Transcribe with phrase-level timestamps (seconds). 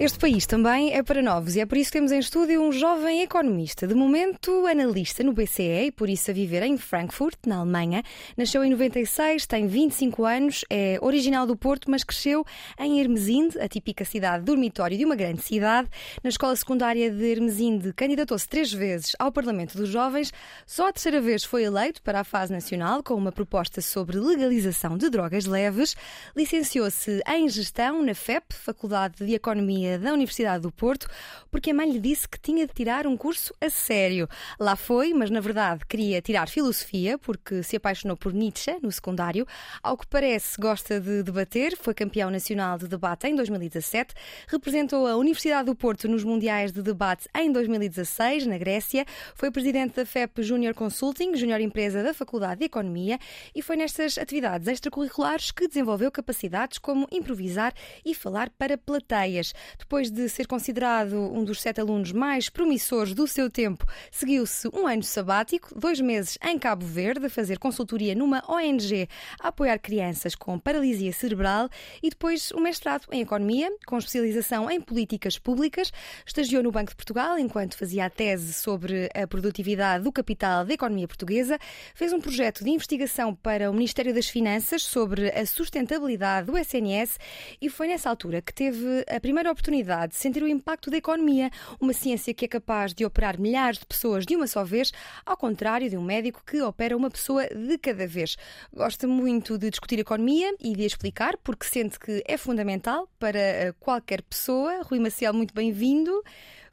[0.00, 2.72] Este país também é para novos e é por isso que temos em estúdio um
[2.72, 7.58] jovem economista, de momento analista no BCE e por isso a viver em Frankfurt, na
[7.58, 8.02] Alemanha.
[8.34, 12.46] Nasceu em 96, tem 25 anos, é original do Porto, mas cresceu
[12.78, 15.86] em Hermesinde, a típica cidade dormitório de uma grande cidade.
[16.24, 20.32] Na escola secundária de Hermesinde candidatou-se três vezes ao Parlamento dos Jovens.
[20.64, 24.96] Só a terceira vez foi eleito para a fase nacional com uma proposta sobre legalização
[24.96, 25.94] de drogas leves.
[26.34, 31.08] Licenciou-se em Gestão na FEP, Faculdade de Economia da Universidade do Porto,
[31.50, 34.28] porque a mãe lhe disse que tinha de tirar um curso a sério.
[34.58, 39.46] Lá foi, mas na verdade queria tirar filosofia, porque se apaixonou por Nietzsche no secundário.
[39.82, 44.14] Ao que parece, gosta de debater, foi campeão nacional de debate em 2017,
[44.48, 49.96] representou a Universidade do Porto nos Mundiais de Debate em 2016, na Grécia, foi presidente
[49.96, 53.18] da FEP Junior Consulting, junior empresa da Faculdade de Economia,
[53.54, 57.72] e foi nestas atividades extracurriculares que desenvolveu capacidades como improvisar
[58.04, 59.52] e falar para plateias.
[59.80, 64.86] Depois de ser considerado um dos sete alunos mais promissores do seu tempo, seguiu-se um
[64.86, 69.08] ano sabático, dois meses em Cabo Verde, a fazer consultoria numa ONG
[69.40, 71.68] a apoiar crianças com paralisia cerebral
[72.02, 75.90] e depois um mestrado em Economia, com especialização em políticas públicas.
[76.26, 80.74] Estagiou no Banco de Portugal enquanto fazia a tese sobre a produtividade do capital da
[80.74, 81.58] economia portuguesa.
[81.94, 87.18] Fez um projeto de investigação para o Ministério das Finanças sobre a sustentabilidade do SNS
[87.60, 89.69] e foi nessa altura que teve a primeira oportunidade
[90.08, 93.86] de sentir o impacto da economia, uma ciência que é capaz de operar milhares de
[93.86, 94.92] pessoas de uma só vez,
[95.24, 98.36] ao contrário de um médico que opera uma pessoa de cada vez.
[98.74, 103.72] Gosta muito de discutir economia e de explicar, porque sente que é fundamental para eh,
[103.78, 104.82] qualquer pessoa.
[104.82, 106.22] Rui Maciel, muito bem-vindo.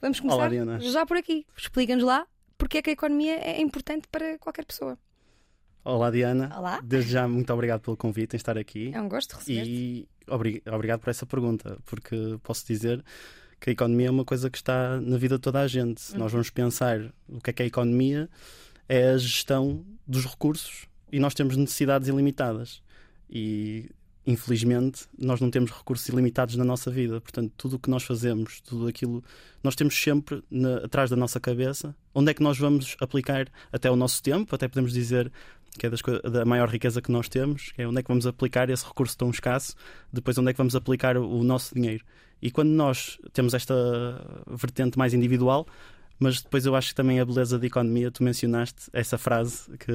[0.02, 1.46] Vamos começar Olá, já por aqui.
[1.56, 2.26] Explica-nos lá
[2.58, 4.98] porque é que a economia é importante para qualquer pessoa.
[5.84, 6.52] Olá, Diana.
[6.58, 6.82] Olá.
[6.84, 8.92] Desde já, muito obrigado pelo convite em estar aqui.
[8.94, 9.70] É um gosto receber -te.
[9.70, 13.04] E obrigado por essa pergunta, porque posso dizer
[13.60, 16.02] que a economia é uma coisa que está na vida de toda a gente.
[16.02, 18.30] Se nós vamos pensar o que é que é a economia,
[18.88, 22.82] é a gestão dos recursos e nós temos necessidades ilimitadas.
[23.30, 23.90] E
[24.26, 27.20] infelizmente nós não temos recursos ilimitados na nossa vida.
[27.20, 29.24] Portanto, tudo o que nós fazemos, tudo aquilo,
[29.64, 33.90] nós temos sempre na, atrás da nossa cabeça onde é que nós vamos aplicar até
[33.90, 35.32] o nosso tempo, até podemos dizer
[35.78, 36.02] que é das,
[36.32, 39.18] da maior riqueza que nós temos, que é onde é que vamos aplicar esse recurso
[39.18, 39.76] tão escasso,
[40.12, 42.04] depois onde é que vamos aplicar o, o nosso dinheiro.
[42.42, 43.74] E quando nós temos esta
[44.48, 45.66] vertente mais individual,
[46.20, 49.92] mas depois eu acho que também a beleza da economia, tu mencionaste essa frase que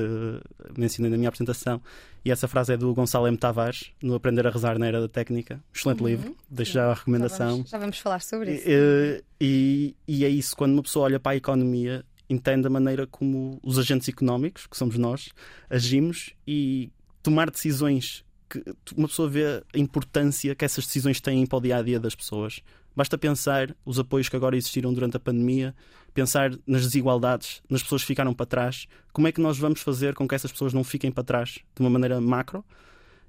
[0.76, 1.81] mencionei na minha apresentação,
[2.25, 3.37] e essa frase é do Gonçalo M.
[3.37, 5.60] Tavares, no Aprender a Rezar na Era da Técnica.
[5.75, 6.09] Excelente uhum.
[6.09, 7.48] livro, deixo já a recomendação.
[7.48, 8.69] Já vamos, já vamos falar sobre isso.
[8.69, 13.06] E, e, e, é isso, quando uma pessoa olha para a economia, entende a maneira
[13.06, 15.31] como os agentes económicos, que somos nós,
[15.69, 16.91] agimos e
[17.22, 18.62] tomar decisões que
[18.97, 22.15] uma pessoa vê a importância que essas decisões têm para o dia a dia das
[22.15, 22.60] pessoas.
[22.94, 25.75] Basta pensar os apoios que agora existiram durante a pandemia,
[26.12, 30.15] pensar nas desigualdades, nas pessoas que ficaram para trás, como é que nós vamos fazer
[30.15, 32.65] com que essas pessoas não fiquem para trás de uma maneira macro.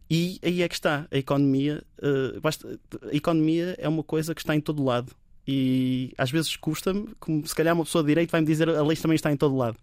[0.10, 1.82] E aí é que está a economia.
[1.98, 2.78] Uh, basta,
[3.10, 5.16] a economia é uma coisa que está em todo lado
[5.48, 8.98] e às vezes custa-me, como se calhar uma pessoa de direito vai-me dizer a lei
[8.98, 9.78] também está em todo lado.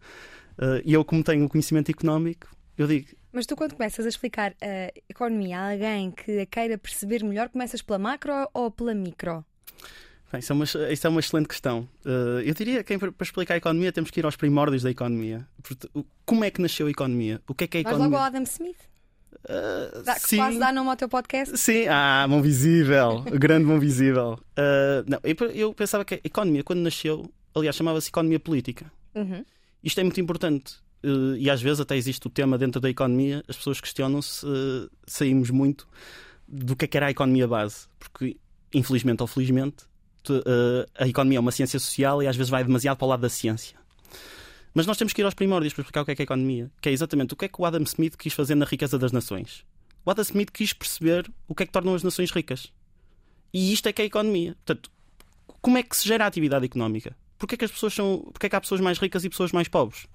[0.59, 3.09] Uh, e eu, como tenho o conhecimento económico, eu digo.
[3.33, 7.49] Mas tu, quando começas a explicar a economia a alguém que a queira perceber melhor,
[7.49, 9.45] começas pela macro ou pela micro?
[10.33, 11.89] Bem, isso, é uma, isso é uma excelente questão.
[12.05, 15.47] Uh, eu diria que para explicar a economia temos que ir aos primórdios da economia.
[16.25, 17.41] Como é que nasceu a economia?
[17.49, 18.09] O que é que é a economia?
[18.09, 18.90] Vais logo ao Adam Smith.
[19.45, 20.37] Uh, dá, sim.
[20.37, 21.57] Quase dá nome ao teu podcast.
[21.57, 24.39] Sim, ah, mão visível, grande mão visível.
[24.59, 28.91] Uh, não, eu, eu, pensava que a economia, quando nasceu, aliás, chamava-se economia política.
[29.15, 29.45] Uhum.
[29.83, 30.75] Isto é muito importante.
[31.03, 34.47] Uh, e às vezes até existe o tema dentro da economia, as pessoas questionam-se,
[35.07, 35.89] saímos muito
[36.47, 37.87] do que é que era a economia base.
[37.99, 38.37] Porque,
[38.75, 39.85] infelizmente ou felizmente,
[40.99, 43.31] a economia é uma ciência social e às vezes vai demasiado para o lado da
[43.31, 43.80] ciência.
[44.73, 46.71] Mas nós temos que ir aos primórdios para explicar o que é, que é economia,
[46.81, 49.13] que é exatamente o que é que o Adam Smith quis fazer na riqueza das
[49.13, 49.65] nações.
[50.05, 52.73] O Adam Smith quis perceber o que é que tornam as nações ricas.
[53.53, 54.57] E isto é que é a economia.
[54.65, 54.91] Portanto,
[55.61, 57.17] como é que se gera a atividade económica?
[57.39, 59.51] Porquê é que as pessoas são, porquê é que há pessoas mais ricas e pessoas
[59.51, 60.07] mais pobres?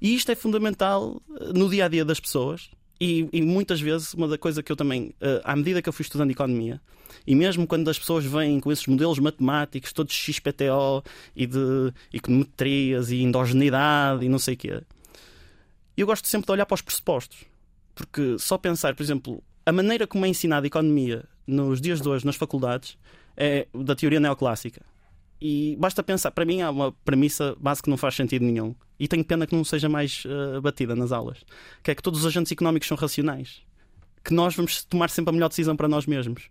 [0.00, 4.14] E isto é fundamental eh, no dia a dia das pessoas E, e, muitas vezes,
[4.14, 6.80] uma da coisa que eu também, uh, à medida que eu fui estudando economia,
[7.26, 11.02] e mesmo quando as pessoas vêm com esses modelos matemáticos, todos XPTO
[11.34, 14.82] e de econometrias e endogeneidade e não sei o quê,
[15.96, 17.44] eu gosto sempre de olhar para os pressupostos.
[17.94, 22.08] Porque só pensar, por exemplo, a maneira como é ensinada a economia nos dias de
[22.08, 22.96] hoje nas faculdades
[23.36, 24.82] é da teoria neoclássica.
[25.40, 28.74] E basta pensar, para mim há uma premissa básica que não faz sentido nenhum.
[28.98, 31.38] E tenho pena que não seja mais uh, batida nas aulas.
[31.82, 33.60] Que é que todos os agentes económicos são racionais.
[34.24, 36.48] Que nós vamos tomar sempre a melhor decisão para nós mesmos.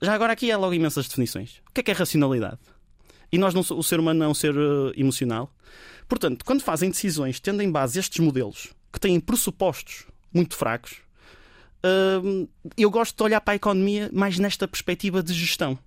[0.00, 1.62] Já agora aqui há logo imensas definições.
[1.68, 2.58] O que é que é racionalidade?
[3.30, 5.52] E nós não, o ser humano não é um ser uh, emocional.
[6.08, 10.98] Portanto, quando fazem decisões tendo em base estes modelos que têm pressupostos muito fracos,
[11.84, 15.78] uh, eu gosto de olhar para a economia mais nesta perspectiva de gestão.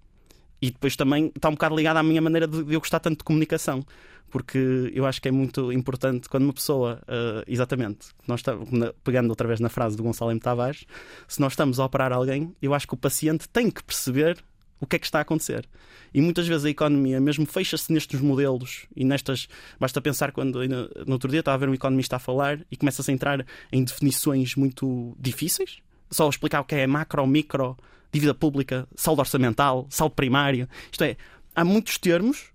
[0.61, 3.23] E depois também está um bocado ligado à minha maneira de eu gostar tanto de
[3.23, 3.85] comunicação,
[4.29, 8.69] porque eu acho que é muito importante quando uma pessoa, uh, exatamente, nós estamos,
[9.03, 10.39] pegando outra vez na frase do Gonçalo M.
[10.39, 10.85] Tavares,
[11.27, 14.37] se nós estamos a operar alguém, eu acho que o paciente tem que perceber
[14.79, 15.67] o que é que está a acontecer.
[16.13, 19.47] E muitas vezes a economia mesmo fecha-se nestes modelos e nestas.
[19.79, 23.11] Basta pensar quando no outro dia estava a ver um economista a falar e começa-se
[23.11, 25.79] a entrar em definições muito difíceis,
[26.09, 27.77] só explicar o que é macro, micro,
[28.11, 30.67] dívida pública, saldo orçamental, saldo primário.
[30.91, 31.17] Isto é,
[31.55, 32.51] há muitos termos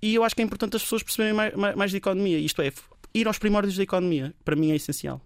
[0.00, 2.38] e eu acho que é importante as pessoas perceberem mais, mais, mais de economia.
[2.38, 2.72] Isto é,
[3.14, 5.20] ir aos primórdios da economia, para mim é essencial.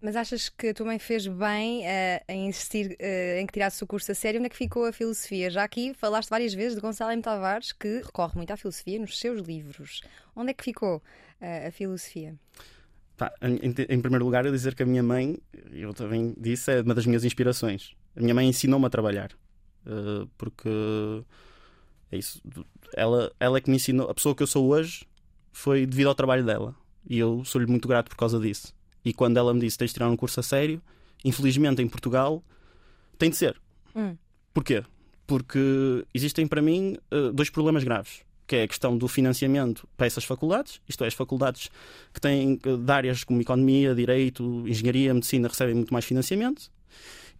[0.00, 3.86] Mas achas que tua mãe fez bem uh, em insistir uh, em que tirasse o
[3.86, 4.38] curso a sério?
[4.38, 5.50] Onde é que ficou a filosofia?
[5.50, 7.22] Já aqui falaste várias vezes de Gonçalo M.
[7.22, 10.02] Tavares, que recorre muito à filosofia nos seus livros.
[10.34, 12.34] Onde é que ficou uh, a filosofia?
[13.16, 15.38] Pá, em, em, primeiro lugar, eu dizer que a minha mãe,
[15.72, 17.96] eu também disse, é uma das minhas inspirações.
[18.16, 19.30] A minha mãe ensinou-me a trabalhar.
[19.86, 20.68] Uh, porque
[22.10, 22.42] é isso.
[22.94, 24.08] Ela, ela é que me ensinou.
[24.08, 25.06] A pessoa que eu sou hoje
[25.52, 26.74] foi devido ao trabalho dela.
[27.08, 28.74] E eu sou-lhe muito grato por causa disso.
[29.04, 30.82] E quando ela me disse tens de tirar um curso a sério,
[31.24, 32.42] infelizmente em Portugal
[33.18, 33.60] tem de ser.
[33.94, 34.16] Hum.
[34.52, 34.82] Porquê?
[35.26, 40.06] Porque existem para mim uh, dois problemas graves que é a questão do financiamento para
[40.06, 41.68] essas faculdades, isto é, as faculdades
[42.14, 46.70] que têm de áreas como economia, direito, engenharia, medicina recebem muito mais financiamento.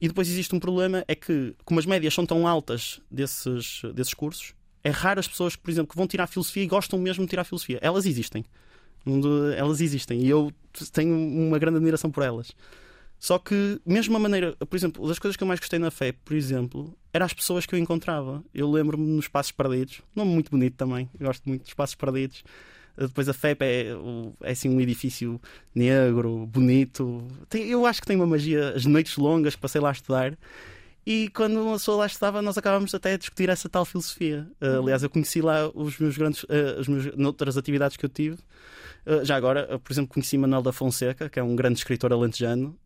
[0.00, 4.14] E depois existe um problema, é que, como as médias são tão altas desses, desses
[4.14, 4.54] cursos,
[4.84, 7.44] é raro as pessoas por exemplo, que vão tirar filosofia e gostam mesmo de tirar
[7.44, 7.78] filosofia.
[7.82, 8.44] Elas existem.
[9.56, 10.20] Elas existem.
[10.20, 10.52] E eu
[10.92, 12.52] tenho uma grande admiração por elas.
[13.18, 16.12] Só que, mesmo a maneira, por exemplo, das coisas que eu mais gostei na fé,
[16.12, 18.44] por exemplo, eram as pessoas que eu encontrava.
[18.52, 22.44] Eu lembro-me nos Passos Perdidos, nome muito bonito também, gosto muito dos Passos Perdidos.
[22.96, 23.86] Depois a FEP é,
[24.42, 25.40] é assim um edifício
[25.74, 27.26] negro, bonito.
[27.48, 30.36] Tem, eu acho que tem uma magia, as noites longas que passei lá a estudar.
[31.06, 34.48] E quando uma pessoa lá estava, nós acabávamos até a discutir essa tal filosofia.
[34.60, 38.10] Uh, aliás, eu conheci lá os meus grandes, uh, os meus, noutras atividades que eu
[38.10, 38.36] tive.
[39.06, 42.76] Uh, já agora, por exemplo, conheci Manuel da Fonseca, que é um grande escritor alentejano,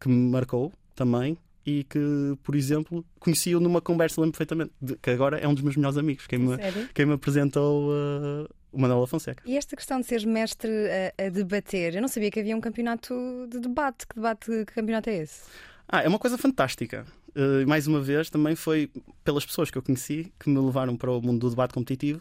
[0.00, 1.36] que me marcou também
[1.66, 1.98] e que,
[2.44, 6.26] por exemplo, conheci-o numa conversa, lembro perfeitamente, que agora é um dos meus melhores amigos,
[6.28, 6.56] quem me,
[6.94, 9.42] quem me apresentou uh, o Manuel Fonseca.
[9.46, 10.70] E esta questão de seres mestre
[11.18, 13.14] a, a, debater, eu não sabia que havia um campeonato
[13.48, 14.06] de debate.
[14.06, 15.42] Que debate, que campeonato é esse?
[15.88, 17.06] Ah, é uma coisa fantástica.
[17.30, 18.90] Uh, mais uma vez, também foi
[19.24, 22.20] pelas pessoas que eu conheci que me levaram para o mundo do debate competitivo.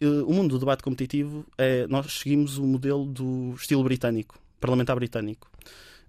[0.00, 1.86] Uh, o mundo do debate competitivo é.
[1.88, 5.50] Nós seguimos o modelo do estilo britânico, parlamentar britânico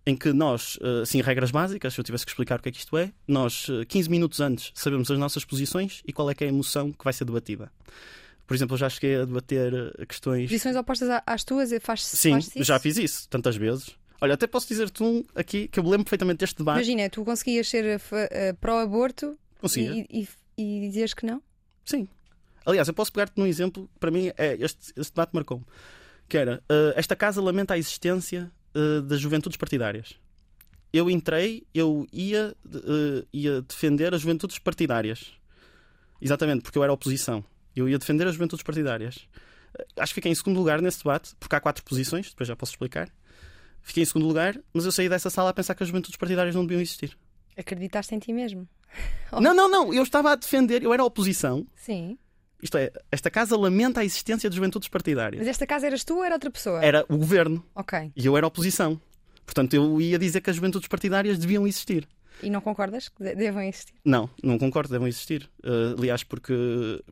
[0.06, 2.80] em que nós, assim, regras básicas, se eu tivesse que explicar o que é que
[2.80, 6.44] isto é, nós, 15 eh, minutos antes, sabemos as nossas posições e qual é que
[6.44, 7.72] é a emoção que vai ser debatida.
[8.50, 10.50] Por exemplo, eu já cheguei a debater eh, questões.
[10.50, 11.70] Posições opostas às tuas?
[11.84, 13.92] Faz, Sim, faz já fiz isso tantas vezes.
[14.20, 16.78] Olha, até posso dizer-te um aqui que eu me lembro perfeitamente deste debate.
[16.78, 19.38] Imagina, tu conseguias ser uh, pró-aborto
[19.78, 21.44] e, e, e dizeres que não?
[21.86, 22.08] Sim.
[22.66, 25.64] Aliás, eu posso pegar-te num exemplo que para mim é este, este debate marcou-me.
[26.28, 30.16] Que era, uh, esta casa lamenta a existência uh, das juventudes partidárias.
[30.92, 35.34] Eu entrei, eu ia, uh, ia defender as juventudes partidárias.
[36.20, 37.46] Exatamente, porque eu era oposição.
[37.76, 39.18] Eu ia defender as juventudes partidárias.
[39.78, 42.56] Uh, acho que fiquei em segundo lugar nesse debate, porque há quatro posições, depois já
[42.56, 43.10] posso explicar.
[43.82, 46.56] Fiquei em segundo lugar, mas eu saí dessa sala a pensar que as juventudes partidárias
[46.56, 47.18] não deviam existir.
[47.58, 48.68] Acreditaste em ti mesmo?
[49.40, 49.94] Não, não, não.
[49.94, 51.64] Eu estava a defender, eu era oposição.
[51.76, 52.18] Sim.
[52.62, 55.40] Isto é, esta casa lamenta a existência de juventudes partidárias.
[55.40, 56.84] Mas esta casa eras tu ou era outra pessoa?
[56.84, 57.64] Era o governo.
[57.76, 58.12] Ok.
[58.16, 59.00] E eu era oposição.
[59.46, 62.08] Portanto, eu ia dizer que as juventudes partidárias deviam existir.
[62.42, 63.94] E não concordas que devam existir?
[64.04, 65.50] Não, não concordo, devem existir.
[65.64, 66.54] Uh, aliás, porque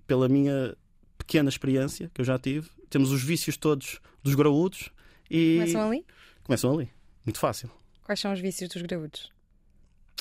[0.05, 0.75] pela minha
[1.17, 4.89] pequena experiência que eu já tive, temos os vícios todos dos graúdos
[5.29, 5.57] e.
[5.59, 6.05] Começam ali?
[6.43, 6.89] Começam ali.
[7.25, 7.69] Muito fácil.
[8.03, 9.31] Quais são os vícios dos graúdos?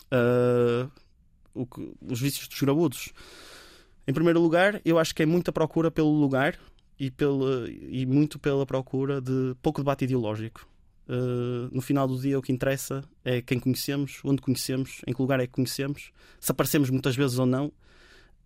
[0.07, 0.91] Uh,
[1.67, 3.13] que, os vícios dos graúdos
[4.07, 6.57] em primeiro lugar, eu acho que é muita procura pelo lugar
[6.99, 10.67] e, pela, e muito pela procura de pouco debate ideológico.
[11.09, 15.21] Uh, no final do dia, o que interessa é quem conhecemos, onde conhecemos, em que
[15.21, 16.11] lugar é que conhecemos,
[16.41, 17.67] se aparecemos muitas vezes ou não.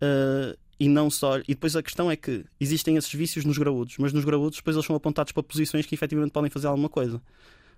[0.01, 1.37] Uh, e não só.
[1.39, 4.75] E depois a questão é que existem esses vícios nos graúdos, mas nos graúdos depois
[4.75, 7.21] eles são apontados para posições que efetivamente podem fazer alguma coisa.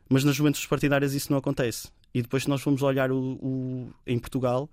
[0.09, 1.89] Mas nas juventudes partidárias isso não acontece.
[2.13, 4.69] E depois, se nós formos olhar o, o, em Portugal,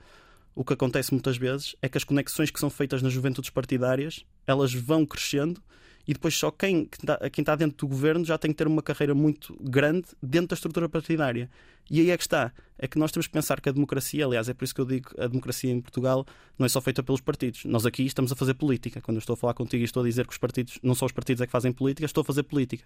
[0.55, 4.25] o que acontece muitas vezes é que as conexões que são feitas nas juventudes partidárias
[4.47, 5.61] elas vão crescendo
[6.07, 6.89] e depois só quem
[7.33, 10.55] quem está dentro do governo já tem que ter uma carreira muito grande dentro da
[10.55, 11.51] estrutura partidária.
[11.91, 12.53] E aí é que está.
[12.79, 14.85] É que nós temos que pensar que a democracia, aliás, é por isso que eu
[14.85, 16.25] digo a democracia em Portugal
[16.59, 17.65] não é só feita pelos partidos.
[17.65, 19.01] Nós aqui estamos a fazer política.
[19.01, 21.07] Quando eu estou a falar contigo e estou a dizer que os partidos, não só
[21.07, 22.85] os partidos é que fazem política, estou a fazer política.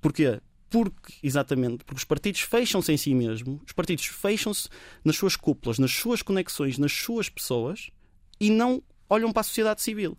[0.00, 0.40] Porquê?
[0.68, 4.70] Porque, exatamente, porque os partidos fecham-se em si mesmo, os partidos fecham-se
[5.04, 7.90] nas suas cúpulas, nas suas conexões, nas suas pessoas
[8.40, 10.16] e não olham para a sociedade civil.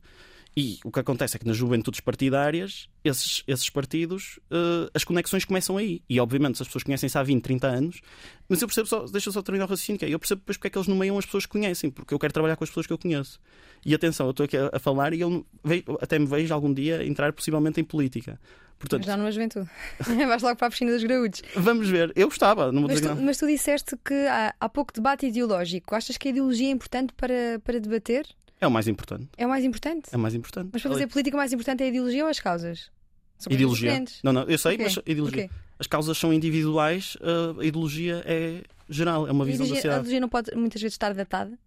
[0.55, 5.45] E o que acontece é que nas juventudes partidárias, esses, esses partidos, uh, as conexões
[5.45, 6.03] começam aí.
[6.07, 8.01] E obviamente, se as pessoas conhecem-se há 20, 30 anos,
[8.47, 10.57] mas eu percebo só, deixa eu só terminar o raciocínio, que é, eu percebo depois
[10.57, 12.69] porque é que eles nomeiam as pessoas que conhecem, porque eu quero trabalhar com as
[12.69, 13.39] pessoas que eu conheço.
[13.83, 16.71] E atenção, eu estou aqui a, a falar e eu vejo, até me vejo algum
[16.71, 18.39] dia entrar possivelmente em política.
[18.77, 19.69] Portanto, já numa juventude.
[20.27, 21.41] Vais logo para a piscina dos graúdos.
[21.55, 22.11] Vamos ver.
[22.15, 22.71] Eu gostava.
[22.71, 25.95] Não mas, tu, mas tu disseste que há, há pouco debate ideológico.
[25.95, 28.27] Achas que a ideologia é importante para, para debater?
[28.63, 29.27] É o mais importante.
[29.37, 30.09] É o mais importante?
[30.09, 30.69] É o mais importante.
[30.71, 32.89] Mas para fazer política, o mais importante é a ideologia ou as causas?
[33.37, 33.89] São ideologia.
[33.89, 34.21] Diferentes.
[34.23, 34.85] Não, não, eu sei, okay.
[34.85, 35.45] mas ideologia.
[35.45, 35.57] Okay.
[35.77, 37.17] As causas são individuais,
[37.59, 39.95] a ideologia é geral, é uma visão da sociedade.
[39.95, 41.59] A ideologia não pode muitas vezes estar datada?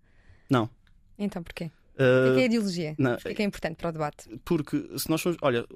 [0.48, 0.70] Não.
[1.18, 1.70] Então porquê?
[1.98, 2.94] Uh, o que é, a ideologia?
[2.96, 4.40] Não, o que é importante para o debate?
[4.42, 5.38] Porque se nós formos.
[5.42, 5.66] Olha,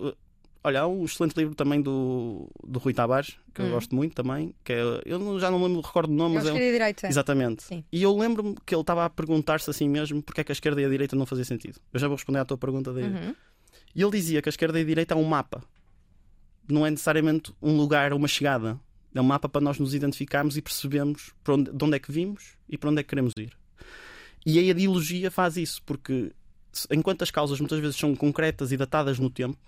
[0.63, 3.67] Olha, há um excelente livro também do, do Rui Tavares, que hum.
[3.67, 6.51] eu gosto muito também, que é, eu já não me recordo o nome, mas é.
[6.51, 7.09] é direita.
[7.09, 7.63] Exatamente.
[7.63, 7.83] Sim.
[7.91, 10.81] E eu lembro-me que ele estava a perguntar-se assim mesmo porque é que a esquerda
[10.81, 11.81] e a direita não fazia sentido.
[11.93, 13.09] Eu já vou responder à tua pergunta dele.
[13.09, 13.35] Uhum.
[13.95, 15.65] E ele dizia que a esquerda e a direita é um mapa,
[16.69, 18.79] não é necessariamente um lugar, uma chegada.
[19.15, 22.57] É um mapa para nós nos identificarmos e percebermos onde, de onde é que vimos
[22.69, 23.53] e para onde é que queremos ir.
[24.47, 26.33] E a ideologia faz isso, porque
[26.91, 29.59] enquanto as causas muitas vezes são concretas e datadas no tempo,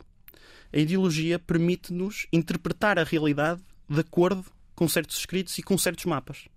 [0.72, 6.48] a ideologia permite-nos interpretar a realidade de acordo com certos escritos e com certos mapas.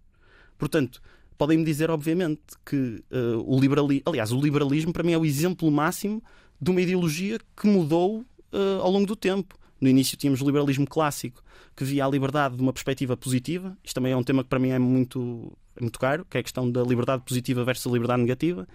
[0.58, 1.02] Portanto,
[1.38, 4.04] podem-me dizer, obviamente, que uh, o liberalismo.
[4.06, 6.24] Aliás, o liberalismo para mim é o exemplo máximo
[6.60, 9.58] de uma ideologia que mudou uh, ao longo do tempo.
[9.80, 11.44] No início tínhamos o liberalismo clássico,
[11.76, 13.78] que via a liberdade de uma perspectiva positiva.
[13.84, 16.40] Isto também é um tema que para mim é muito, é muito caro, que é
[16.40, 18.66] a questão da liberdade positiva versus a liberdade negativa.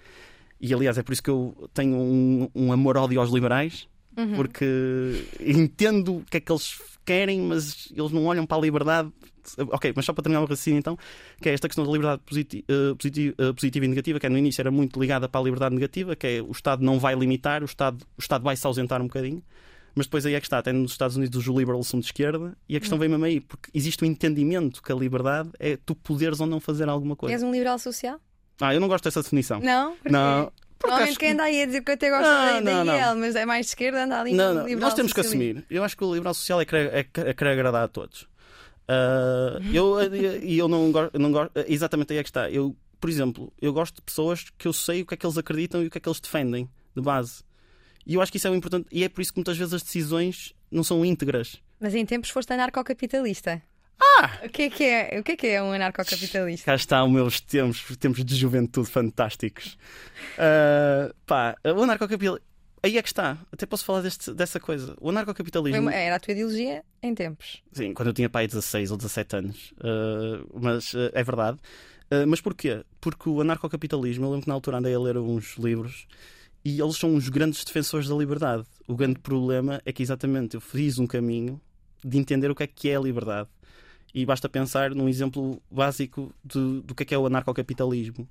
[0.60, 3.88] E aliás, é por isso que eu tenho um, um amor-ódio aos liberais,
[4.20, 4.36] uhum.
[4.36, 4.66] porque
[5.40, 9.10] entendo o que é que eles querem, mas eles não olham para a liberdade.
[9.70, 10.96] Ok, mas só para terminar o raciocínio então,
[11.40, 14.28] que é esta questão da liberdade positiva, uh, positiva, uh, positiva e negativa, que é,
[14.28, 17.14] no início era muito ligada para a liberdade negativa, que é o Estado não vai
[17.14, 19.42] limitar, o Estado, o Estado vai se ausentar um bocadinho.
[19.94, 22.56] Mas depois aí é que está, até nos Estados Unidos os liberals são de esquerda
[22.68, 23.00] e a questão uhum.
[23.00, 26.46] vem mesmo aí, porque existe o um entendimento que a liberdade é tu poderes ou
[26.46, 27.34] não fazer alguma coisa.
[27.34, 28.20] És um liberal social?
[28.60, 29.58] Ah, eu não gosto dessa definição.
[29.58, 29.96] Não?
[30.08, 33.16] Não, Normalmente quem anda aí a dizer que eu até gosto não, da, não, IEL,
[33.16, 34.76] mas é mais de esquerda, anda ali não, não.
[34.76, 35.64] Nós temos que assumir.
[35.70, 38.22] Eu acho que o liberal social é querer, é, é querer agradar a todos.
[38.22, 41.52] Uh, eu, e eu não gosto, não gosto.
[41.68, 42.50] Exatamente aí é que está.
[42.50, 45.38] Eu, por exemplo, eu gosto de pessoas que eu sei o que é que eles
[45.38, 47.42] acreditam e o que é que eles defendem, de base.
[48.06, 48.88] E eu acho que isso é importante.
[48.90, 51.62] E é por isso que muitas vezes as decisões não são íntegras.
[51.78, 53.62] Mas em tempos foste anarcocapitalista.
[54.18, 54.40] Ah!
[54.44, 56.64] O que é que é, o que é, que é um anarcocapitalista?
[56.64, 59.78] Cá está os meus tempos, tempos de juventude fantásticos.
[60.36, 62.50] Uh, pá, o anarcocapitalista.
[62.82, 64.96] Aí é que está, até posso falar deste, dessa coisa.
[65.00, 65.90] O anarcocapitalismo.
[65.90, 67.62] Era a tua ideologia em tempos.
[67.72, 69.72] Sim, quando eu tinha pai 16 ou 17 anos.
[69.72, 71.58] Uh, mas uh, é verdade.
[72.10, 72.82] Uh, mas porquê?
[72.98, 76.06] Porque o anarcocapitalismo, eu lembro que na altura andei a ler uns livros
[76.64, 78.64] e eles são os grandes defensores da liberdade.
[78.88, 81.60] O grande problema é que exatamente eu fiz um caminho
[82.02, 83.48] de entender o que é que é a liberdade
[84.14, 88.28] e basta pensar num exemplo básico de, do que é, que é o anarcocapitalismo.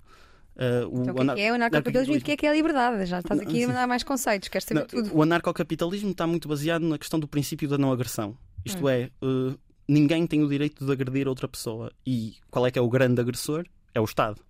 [0.56, 2.46] Uh, o então, o que é, que é o anarcocapitalismo e o que é que
[2.46, 3.06] é a liberdade?
[3.06, 5.16] Já estás aqui a dar mais conceitos, queres saber não, tudo.
[5.16, 8.38] O anarcocapitalismo está muito baseado na questão do princípio da não agressão.
[8.66, 8.90] Isto hum.
[8.90, 9.58] é, uh,
[9.88, 11.92] ninguém tem o direito de agredir outra pessoa.
[12.06, 13.66] E qual é que é o grande agressor?
[13.94, 14.42] É o Estado.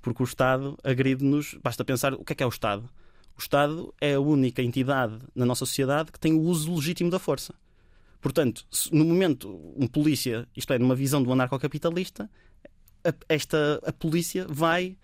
[0.00, 1.58] Porque o Estado agride-nos.
[1.62, 2.88] Basta pensar o que é que é o Estado.
[3.36, 7.18] O Estado é a única entidade na nossa sociedade que tem o uso legítimo da
[7.18, 7.54] força.
[8.20, 12.30] Portanto, no momento, um polícia, isto é, numa visão do anarcocapitalista,
[13.04, 14.96] a, esta, a polícia vai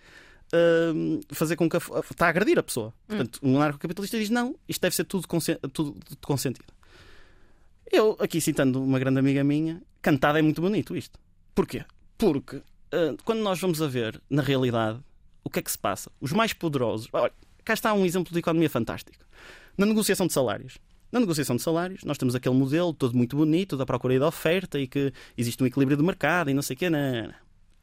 [0.52, 1.80] uh, fazer com que a,
[2.10, 2.88] está a agredir a pessoa.
[2.88, 3.16] Hum.
[3.16, 5.26] Portanto, um anarcocapitalista diz não, isto deve ser tudo,
[5.72, 6.72] tudo, tudo consentido.
[7.90, 11.18] Eu, aqui citando uma grande amiga minha, cantada é muito bonito isto.
[11.54, 11.84] Porquê?
[12.18, 15.00] Porque uh, quando nós vamos a ver, na realidade,
[15.42, 16.10] o que é que se passa?
[16.20, 17.08] Os mais poderosos.
[17.12, 17.32] Olha,
[17.64, 19.24] cá está um exemplo de economia fantástico.
[19.78, 20.78] Na negociação de salários.
[21.16, 24.28] Na negociação de salários, nós temos aquele modelo todo muito bonito da procura e da
[24.28, 26.90] oferta e que existe um equilíbrio de mercado e não sei o quê.
[26.90, 27.34] Não, não, não.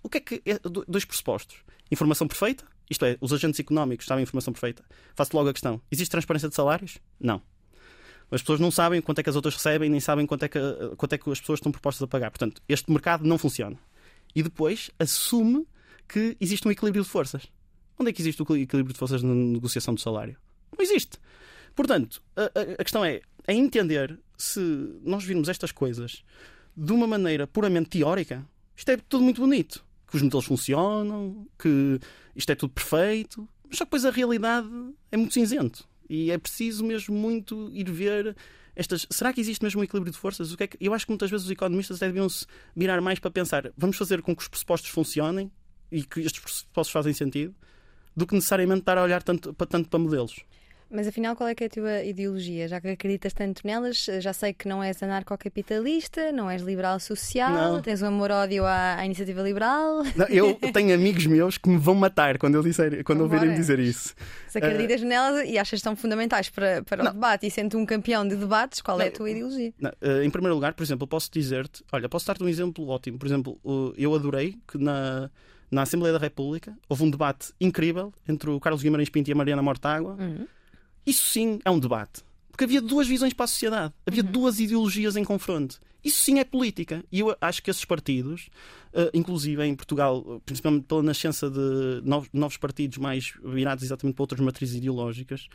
[0.04, 0.44] O que é que.
[0.46, 1.58] É, dois pressupostos.
[1.90, 4.86] Informação perfeita, isto é, os agentes económicos sabem informação perfeita.
[5.16, 7.00] Faço logo a questão: existe transparência de salários?
[7.20, 7.42] Não.
[8.30, 10.60] As pessoas não sabem quanto é que as outras recebem, nem sabem quanto é que,
[10.96, 12.30] quanto é que as pessoas estão propostas a pagar.
[12.30, 13.80] Portanto, este mercado não funciona.
[14.36, 15.68] E depois assume
[16.08, 17.48] que existe um equilíbrio de forças.
[18.00, 20.38] Onde é que existe o equilíbrio de forças na negociação do salário?
[20.72, 21.18] Não existe.
[21.76, 22.44] Portanto, a,
[22.80, 24.60] a, questão é, é entender se
[25.04, 26.24] nós virmos estas coisas
[26.76, 29.84] de uma maneira puramente teórica, isto é tudo muito bonito.
[30.08, 32.00] Que os modelos funcionam, que
[32.36, 34.70] isto é tudo perfeito, mas só que depois a realidade
[35.12, 35.88] é muito cinzento.
[36.08, 38.36] E é preciso mesmo muito ir ver
[38.76, 39.08] estas.
[39.10, 40.52] Será que existe mesmo um equilíbrio de forças?
[40.52, 40.78] O que é que...
[40.80, 43.98] Eu acho que muitas vezes os economistas até deviam se mirar mais para pensar: vamos
[43.98, 45.52] fazer com que os pressupostos funcionem
[45.92, 47.56] e que estes pressupostos fazem sentido,
[48.16, 50.44] do que necessariamente estar a olhar tanto, tanto para modelos.
[50.94, 52.68] Mas afinal, qual é, é a tua ideologia?
[52.68, 57.74] Já que acreditas tanto nelas, já sei que não és anarcocapitalista, não és liberal social,
[57.74, 57.82] não.
[57.82, 60.04] tens um amor-ódio à, à, iniciativa liberal.
[60.16, 63.80] Não, eu tenho amigos meus que me vão matar quando, eu disser, quando ouvirem dizer
[63.80, 64.14] isso.
[64.48, 67.76] Se acreditas uh, nelas e achas que são fundamentais para, para o debate e sendo
[67.80, 69.74] um campeão de debates, qual é a tua ideologia?
[69.82, 73.18] Uh, em primeiro lugar, por exemplo, posso dizer-te, olha, posso dar-te um exemplo ótimo.
[73.18, 73.60] Por exemplo,
[73.98, 75.32] eu adorei que na
[75.72, 79.36] na Assembleia da República houve um debate incrível entre o Carlos Guimarães Pinto e a
[79.36, 80.16] Mariana Mortágua.
[80.20, 80.46] Uhum.
[81.06, 82.24] Isso sim é um debate.
[82.52, 84.32] Porque havia duas visões para a sociedade, havia uhum.
[84.32, 85.80] duas ideologias em confronto.
[86.04, 87.04] Isso sim é política.
[87.12, 88.50] E eu acho que esses partidos,
[88.94, 92.02] uh, inclusive em Portugal, principalmente pela nascença de
[92.34, 95.48] novos, partidos mais virados exatamente para outras matrizes ideológicas,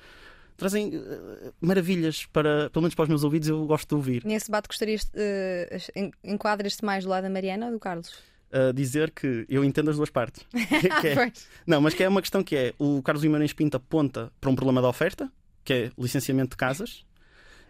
[0.56, 4.24] trazem uh, maravilhas para, pelo menos para os meus ouvidos, eu gosto de ouvir.
[4.24, 8.10] Nesse debate gostarias, uh, enquadras-te mais do lado da Mariana ou do Carlos?
[8.50, 10.42] a dizer que eu entendo as duas partes.
[11.02, 11.32] Que é,
[11.66, 14.56] não, mas que é uma questão que é o Carlos Guimarães Pinto aponta para um
[14.56, 15.30] problema da oferta,
[15.68, 17.04] que é licenciamento de casas,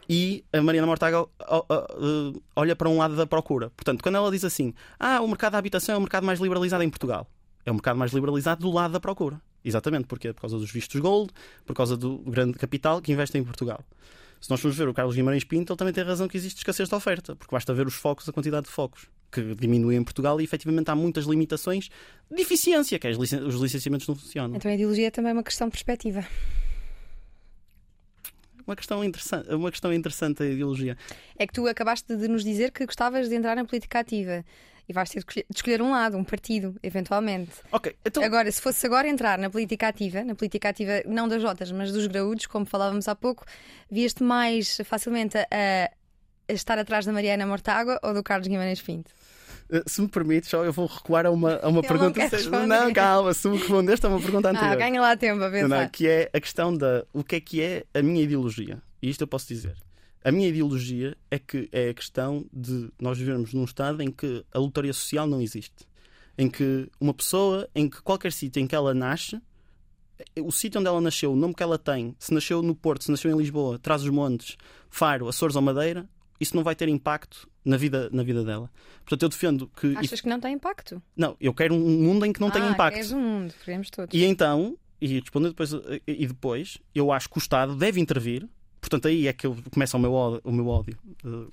[0.08, 1.28] e a Mariana Mortágua
[2.54, 3.70] olha para um lado da procura.
[3.70, 6.84] Portanto, quando ela diz assim: Ah, o mercado da habitação é o mercado mais liberalizado
[6.84, 7.28] em Portugal,
[7.66, 9.42] é o mercado mais liberalizado do lado da procura.
[9.64, 11.32] Exatamente, porque por causa dos vistos gold,
[11.66, 13.84] por causa do grande capital que investe em Portugal.
[14.40, 16.88] Se nós formos ver o Carlos Guimarães Pinto, ele também tem razão que existe escassez
[16.88, 20.40] de oferta, porque basta ver os focos, a quantidade de focos que diminui em Portugal
[20.40, 21.88] e efetivamente há muitas limitações
[22.30, 24.54] de eficiência, que é os licenciamentos não funcionam.
[24.54, 26.24] Então a ideologia é também uma questão de perspectiva.
[28.68, 30.94] Uma questão interessante, uma questão interessante a ideologia.
[31.38, 34.44] É que tu acabaste de nos dizer que gostavas de entrar na política ativa
[34.86, 37.52] e vais ter de escolher um lado, um partido, eventualmente.
[37.72, 38.22] Ok, então...
[38.22, 41.90] Agora, se fosse agora entrar na política ativa, na política ativa não das Jotas, mas
[41.92, 43.46] dos graúdos, como falávamos há pouco,
[43.90, 49.10] vias-te mais facilmente a, a, estar atrás da Mariana Mortágua ou do Carlos Guimarães Pinto?
[49.70, 52.20] Eh, se me permites, só eu vou recuar a uma, a uma pergunta.
[52.50, 54.72] Não, não, calma, se me respondeste a uma pergunta anterior.
[54.72, 55.68] Ah, ganha lá tempo a pensar.
[55.68, 58.82] Não, que é a questão da o que é que é a minha ideologia.
[59.02, 59.76] E isto eu posso dizer.
[60.24, 64.44] A minha ideologia é que é a questão de nós vivermos num estado em que
[64.52, 65.86] a lotaria social não existe.
[66.36, 69.40] Em que uma pessoa, em que qualquer sítio em que ela nasce,
[70.40, 73.10] o sítio onde ela nasceu, o nome que ela tem, se nasceu no Porto, se
[73.10, 74.56] nasceu em Lisboa, traz os montes
[74.90, 76.08] Faro, Açores ou Madeira,
[76.40, 78.70] isso não vai ter impacto na vida, na vida dela.
[79.00, 79.96] Portanto, eu defendo que.
[79.96, 81.02] Achas que não tem impacto?
[81.16, 82.94] Não, eu quero um mundo em que não ah, tenha impacto.
[82.94, 84.18] Queres um mundo, queremos todos.
[84.18, 85.72] E então, e respondendo depois,
[86.06, 88.48] e depois, eu acho que o Estado deve intervir.
[88.80, 90.96] Portanto, aí é que eu começa o meu ódio, o meu ódio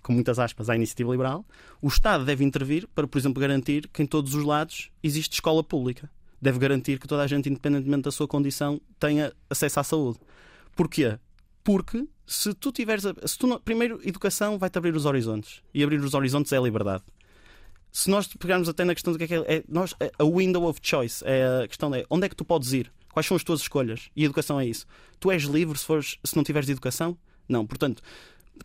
[0.02, 1.46] com muitas aspas, à iniciativa liberal.
[1.82, 5.64] O Estado deve intervir para, por exemplo, garantir que em todos os lados existe escola
[5.64, 6.10] pública.
[6.42, 10.20] Deve garantir que toda a gente, independentemente da sua condição, tenha acesso à saúde.
[10.76, 11.18] Porquê?
[11.66, 13.04] Porque se tu tiveres.
[13.26, 15.64] Se tu, primeiro, educação vai-te abrir os horizontes.
[15.74, 17.04] E abrir os horizontes é a liberdade.
[17.92, 20.24] Se nós pegarmos até na questão do que é que é, é, nós, é a
[20.24, 22.94] window of choice, é a questão é onde é que tu podes ir?
[23.12, 24.12] Quais são as tuas escolhas?
[24.16, 24.86] E educação é isso.
[25.20, 27.18] Tu és livre se, fores, se não tiveres educação?
[27.50, 27.66] Não.
[27.66, 28.04] Portanto,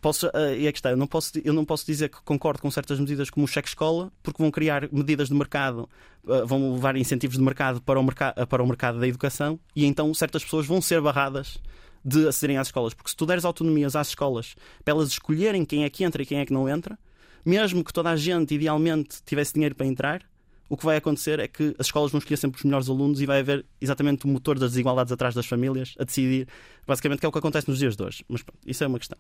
[0.02, 2.60] posso, uh, e é que está, eu não, posso, eu não posso dizer que concordo
[2.60, 5.88] com certas medidas como o cheque escola, porque vão criar medidas de mercado,
[6.24, 9.86] uh, vão levar incentivos de mercado para o, merca para o mercado da educação e
[9.86, 11.58] então certas pessoas vão ser barradas
[12.04, 12.94] de acederem às escolas.
[12.94, 16.26] Porque se tu deres autonomias às escolas para elas escolherem quem é que entra e
[16.26, 16.98] quem é que não entra,
[17.44, 20.22] mesmo que toda a gente idealmente tivesse dinheiro para entrar,
[20.68, 23.26] o que vai acontecer é que as escolas vão escolher sempre os melhores alunos e
[23.26, 26.46] vai haver exatamente o motor das desigualdades atrás das famílias a decidir,
[26.86, 28.24] basicamente, que é o que acontece nos dias de hoje.
[28.28, 29.18] Mas isso é uma questão.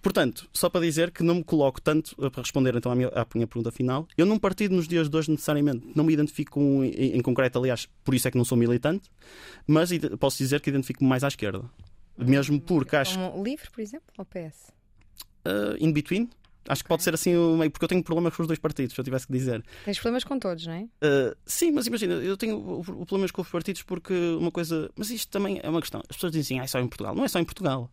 [0.00, 3.26] Portanto, só para dizer que não me coloco tanto, para responder então à minha, à
[3.34, 7.16] minha pergunta final, eu num partido nos dias de hoje necessariamente não me identifico em,
[7.16, 9.10] em, concreto, aliás, por isso é que não sou militante,
[9.66, 11.64] mas posso dizer que identifico-me mais à esquerda.
[12.18, 13.18] Mesmo porque acho.
[13.18, 14.72] Como livre, por exemplo, ou PS?
[15.46, 16.28] Uh, in between.
[16.68, 18.94] Acho que pode ser assim o meio, porque eu tenho problemas com os dois partidos,
[18.94, 19.64] se eu tivesse que dizer.
[19.86, 20.82] Tens problemas com todos, não é?
[20.82, 24.90] Uh, sim, mas imagina, eu tenho problemas com os partidos porque uma coisa.
[24.94, 26.02] Mas isto também é uma questão.
[26.08, 27.14] As pessoas dizem assim, ah, é só em Portugal.
[27.14, 27.90] Não é só em Portugal.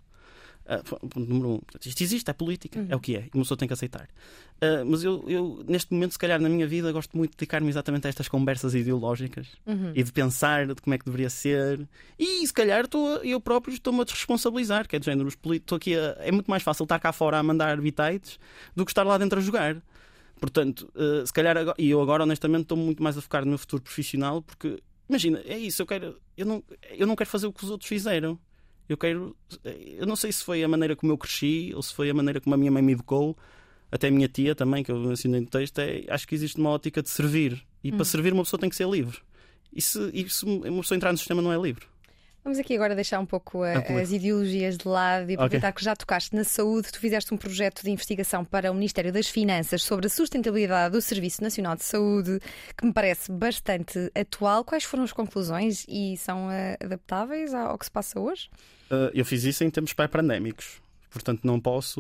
[0.65, 2.88] Uh, número um, isto existe, é política, uhum.
[2.89, 4.10] é o que é, e uma pessoa tem que aceitar.
[4.56, 7.69] Uh, mas eu, eu, neste momento, se calhar na minha vida, gosto muito de dedicar-me
[7.69, 9.91] exatamente a estas conversas ideológicas uhum.
[9.93, 11.88] e de pensar de como é que deveria ser.
[12.17, 15.95] E se calhar tô, eu próprio estou-me a desresponsabilizar, que é de género, estou aqui
[15.95, 18.39] a, é muito mais fácil estar cá fora a mandar bitites
[18.75, 19.78] do que estar lá dentro a jogar.
[20.39, 23.58] Portanto, uh, se calhar, e eu agora honestamente estou muito mais a focar no meu
[23.60, 27.54] futuro profissional, porque imagina, é isso, eu quero, eu não, eu não quero fazer o
[27.54, 28.39] que os outros fizeram.
[28.88, 29.36] Eu quero.
[29.63, 32.39] Eu não sei se foi a maneira como eu cresci ou se foi a maneira
[32.39, 33.36] como a minha mãe me educou,
[33.91, 35.80] até a minha tia também, que eu mencionei no texto.
[35.80, 37.65] É, acho que existe uma ótica de servir.
[37.84, 37.95] E hum.
[37.95, 39.17] para servir, uma pessoa tem que ser livre.
[39.74, 41.86] E se, e se uma pessoa entrar no sistema, não é livre.
[42.45, 45.77] Vamos aqui agora deixar um pouco a, as ideologias de lado e aproveitar okay.
[45.79, 46.91] que já tocaste na saúde.
[46.91, 51.01] Tu fizeste um projeto de investigação para o Ministério das Finanças sobre a sustentabilidade do
[51.01, 52.39] Serviço Nacional de Saúde,
[52.77, 54.63] que me parece bastante atual.
[54.63, 58.47] Quais foram as conclusões e são uh, adaptáveis ao que se passa hoje?
[58.91, 60.79] Uh, eu fiz isso em tempos pré-pandémicos.
[61.10, 61.99] Portanto, não posso.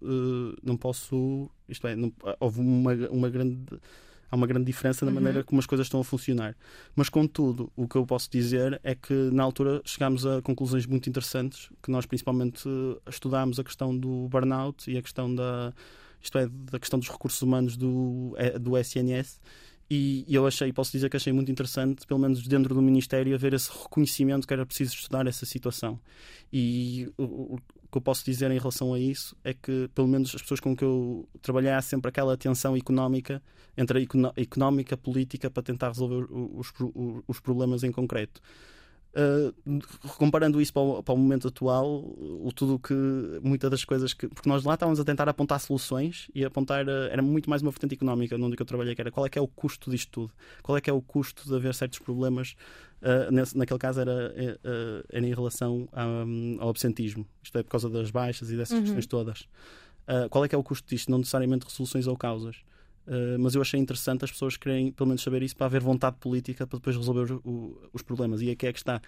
[0.00, 1.50] Uh, não posso.
[1.68, 3.58] Isto é, não, houve uma, uma grande
[4.30, 5.14] há uma grande diferença na uhum.
[5.16, 6.56] maneira como as coisas estão a funcionar.
[6.94, 11.08] Mas, contudo, o que eu posso dizer é que na altura chegámos a conclusões muito
[11.08, 12.68] interessantes, que nós principalmente
[13.08, 15.72] estudámos a questão do burnout e a questão da,
[16.20, 19.40] isto é, da questão dos recursos humanos do, é, do SNS.
[19.90, 23.54] E eu achei, posso dizer que achei muito interessante, pelo menos dentro do Ministério, haver
[23.54, 25.98] esse reconhecimento que era preciso estudar essa situação.
[26.52, 27.58] E o, o
[27.90, 30.76] que eu posso dizer em relação a isso é que, pelo menos, as pessoas com
[30.76, 33.42] que eu trabalhei, há sempre aquela tensão económica
[33.78, 38.42] entre a económica e a política para tentar resolver os, os, os problemas em concreto.
[39.18, 39.52] Uh,
[40.16, 42.94] comparando isso para o, para o, momento atual, o tudo que
[43.42, 44.28] muitas das coisas que.
[44.28, 46.86] Porque nós lá estávamos a tentar apontar soluções e apontar.
[46.86, 49.36] Uh, era muito mais uma vertente económica onde eu trabalhei, que era qual é que
[49.36, 52.54] é o custo disto tudo, qual é que é o custo de haver certos problemas.
[53.02, 54.34] Uh, nesse, naquele caso era,
[55.08, 58.84] era em relação ao, ao absentismo, isto é por causa das baixas e dessas uhum.
[58.84, 59.48] questões todas.
[60.30, 61.10] qual é que é o custo disto?
[61.10, 62.56] Não necessariamente resoluções ou causas.
[63.08, 66.16] Uh, mas eu achei interessante as pessoas querem pelo menos saber isso para haver vontade
[66.20, 68.42] política para depois resolver o, os problemas.
[68.42, 69.00] E aqui é que está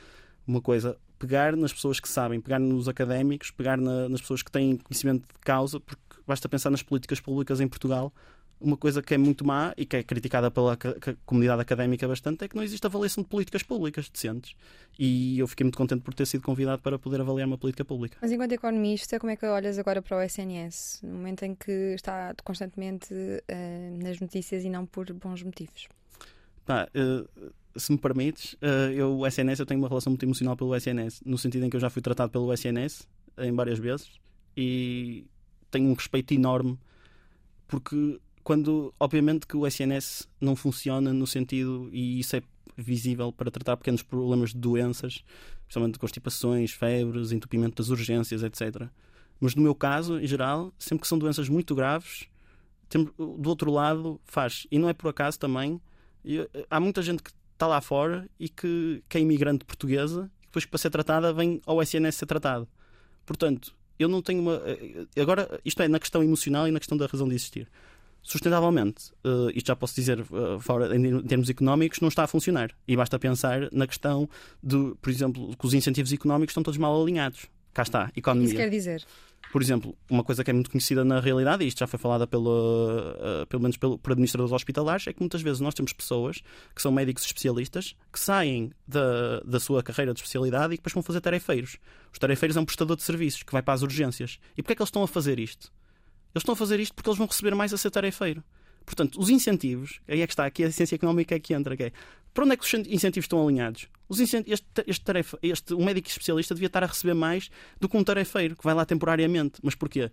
[0.47, 4.51] uma coisa: pegar nas pessoas que sabem, pegar nos académicos, pegar na, nas pessoas que
[4.51, 8.13] têm conhecimento de causa, porque basta pensar nas políticas públicas em Portugal
[8.61, 10.77] uma coisa que é muito má e que é criticada pela
[11.25, 14.55] comunidade académica bastante é que não existe avaliação de políticas públicas decentes.
[14.99, 18.19] E eu fiquei muito contente por ter sido convidado para poder avaliar uma política pública.
[18.21, 21.01] Mas enquanto economista, como é que olhas agora para o SNS?
[21.03, 25.89] No momento em que está constantemente uh, nas notícias e não por bons motivos?
[26.67, 30.57] Pá, uh, se me permites, uh, eu, o SNS, eu tenho uma relação muito emocional
[30.57, 34.11] pelo SNS, no sentido em que eu já fui tratado pelo SNS em várias vezes
[34.57, 35.25] e
[35.71, 36.79] tenho um respeito enorme
[37.71, 42.43] porque quando, obviamente, que o SNS não funciona no sentido, e isso é
[42.77, 45.23] visível para tratar pequenos problemas de doenças,
[45.65, 48.89] principalmente constipações, febres, entupimento das urgências, etc.
[49.39, 52.29] Mas no meu caso, em geral, sempre que são doenças muito graves,
[53.17, 54.67] do outro lado faz.
[54.71, 55.81] E não é por acaso também.
[56.69, 60.65] Há muita gente que está lá fora e que, que é imigrante portuguesa e depois
[60.65, 62.69] que para ser tratada vem ao SNS ser tratado.
[63.25, 64.61] Portanto, eu não tenho uma.
[64.65, 67.69] Eh, agora, isto é na questão emocional e na questão da razão de existir
[68.23, 72.71] sustentavelmente, uh, isto já posso dizer uh, fora, em termos económicos, não está a funcionar.
[72.87, 74.29] E basta pensar na questão
[74.63, 77.47] de, por exemplo, que os incentivos económicos estão todos mal alinhados.
[77.73, 78.49] Cá está, economia.
[78.49, 79.05] Isso quer dizer?
[79.53, 82.25] Por exemplo, uma coisa que é muito conhecida na realidade, e isto já foi falada
[82.27, 86.41] pelo, uh, pelo menos pelo, por administradores hospitalares, é que muitas vezes nós temos pessoas
[86.75, 91.03] que são médicos especialistas que saem da, da sua carreira de especialidade e depois vão
[91.03, 91.79] fazer tarefeiros.
[92.13, 94.39] Os tarefeiros é um prestador de serviços que vai para as urgências.
[94.57, 95.73] E porquê é que eles estão a fazer isto?
[96.35, 98.43] Eles estão a fazer isto porque eles vão receber mais a ser tarefeiro.
[98.85, 101.77] Portanto, os incentivos, aí é que está, aqui a ciência económica é que entra.
[101.77, 101.93] Que é,
[102.33, 103.89] para onde é que os incentivos estão alinhados?
[104.09, 107.89] Os incentivos, este, este, tarefa, este, um médico especialista devia estar a receber mais do
[107.89, 109.61] que um tarefeiro, que vai lá temporariamente.
[109.63, 110.11] Mas porquê?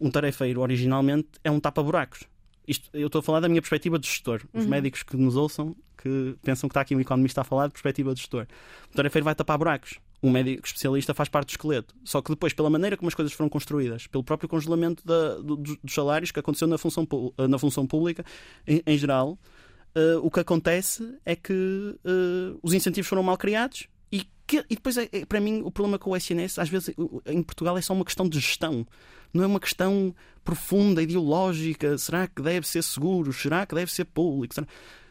[0.00, 2.24] Um tarefeiro, originalmente, é um tapa-buracos.
[2.66, 4.42] Isto, eu estou a falar da minha perspectiva de gestor.
[4.52, 4.70] Os uhum.
[4.70, 8.14] médicos que nos ouçam, que pensam que está aqui um economista a falar de perspectiva
[8.14, 8.46] de gestor.
[8.92, 11.94] O tarefeiro vai tapar buracos um médico especialista faz parte do esqueleto.
[12.04, 15.56] Só que depois, pela maneira como as coisas foram construídas, pelo próprio congelamento da, do,
[15.56, 17.06] dos salários que aconteceu na função,
[17.48, 18.24] na função pública,
[18.66, 19.38] em, em geral,
[19.96, 24.74] uh, o que acontece é que uh, os incentivos foram mal criados e, que, e
[24.74, 26.94] depois, é, é, para mim, o problema com o SNS, às vezes,
[27.26, 28.86] em Portugal, é só uma questão de gestão.
[29.32, 31.96] Não é uma questão profunda, ideológica.
[31.96, 33.32] Será que deve ser seguro?
[33.32, 34.54] Será que deve ser público?
[34.54, 34.66] Será...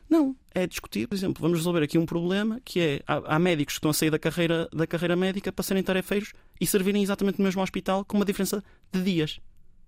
[0.10, 3.76] Não, é discutir, por exemplo, vamos resolver aqui um problema que é há, há, médicos
[3.76, 7.38] que estão a sair da carreira, da carreira médica para serem tarefeiros e servirem exatamente
[7.38, 9.40] no mesmo hospital com uma diferença de dias.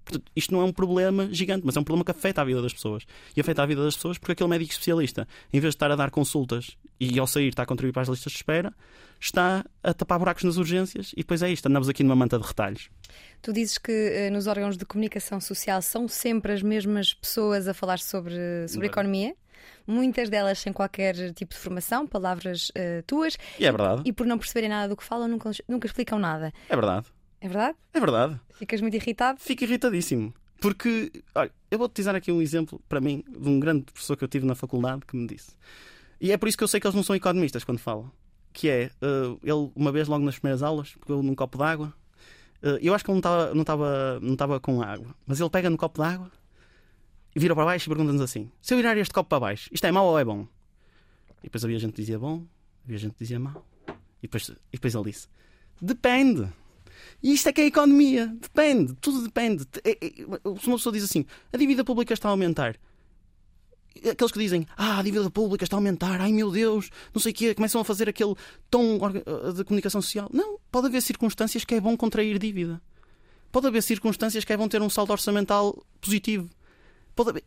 [0.04, 2.62] Portanto, isto não é um problema gigante, mas é um problema que afeta a vida
[2.62, 3.06] das pessoas.
[3.36, 5.96] E afeta a vida das pessoas porque aquele médico especialista, em vez de estar a
[5.96, 8.74] dar consultas e ao sair está a contribuir para as listas de espera,
[9.20, 12.46] está a tapar buracos nas urgências e depois é isto, andamos aqui numa manta de
[12.46, 12.90] retalhos.
[13.42, 17.74] Tu dizes que eh, nos órgãos de comunicação social são sempre as mesmas pessoas a
[17.74, 18.90] falar sobre, sobre Bem.
[18.90, 19.36] economia,
[19.88, 24.26] muitas delas sem qualquer tipo de formação, palavras eh, tuas, E é verdade, e por
[24.26, 26.52] não perceberem nada do que falam, nunca, nunca explicam nada.
[26.70, 27.08] é verdade,
[27.40, 27.78] É verdade?
[27.94, 28.40] é verdade.
[28.54, 29.40] Ficas muito irritado?
[29.40, 30.34] Fico irritadíssimo.
[30.60, 34.24] Porque, olha, eu vou-te dizer aqui um exemplo, para mim, de um grande professor que
[34.24, 35.56] eu tive na faculdade que me disse.
[36.20, 38.12] E é por isso que eu sei que eles não são economistas quando falam.
[38.54, 41.92] Que é, eh, ele, uma vez logo nas primeiras aulas, pegou num copo d'água.
[42.62, 45.78] eh, eu acho que ele não estava não não com água, mas ele pega no
[45.78, 46.41] copo d'água e
[47.40, 49.92] vira para baixo e pergunta-nos assim: se eu virar este copo para baixo, isto é
[49.92, 50.48] mau ou é bom?
[51.40, 52.44] E depois havia gente que dizia bom,
[52.86, 53.66] havia gente que dizia mau.
[53.88, 55.28] E depois, e depois ele disse:
[55.82, 56.48] depende.
[57.24, 58.28] E isto é que é a economia.
[58.28, 59.66] Depende, tudo depende.
[59.84, 62.76] É- é- Se uma pessoa diz assim, a dívida pública está a aumentar.
[64.10, 67.32] Aqueles que dizem, ah, a dívida pública está a aumentar, ai meu Deus, não sei
[67.34, 68.36] o quê, começam a fazer aquele
[68.70, 70.30] tom orga- de comunicação social.
[70.34, 72.82] Não, pode haver circunstâncias que é bom contrair dívida.
[73.52, 76.50] Pode haver circunstâncias que é bom ter um saldo orçamental positivo.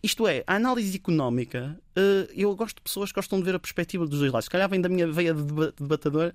[0.03, 3.59] Isto é, a análise económica, eh, eu gosto de pessoas que gostam de ver a
[3.59, 4.45] perspectiva dos dois lados.
[4.45, 6.33] Se calhar vem da minha veia de deba- de debatedor,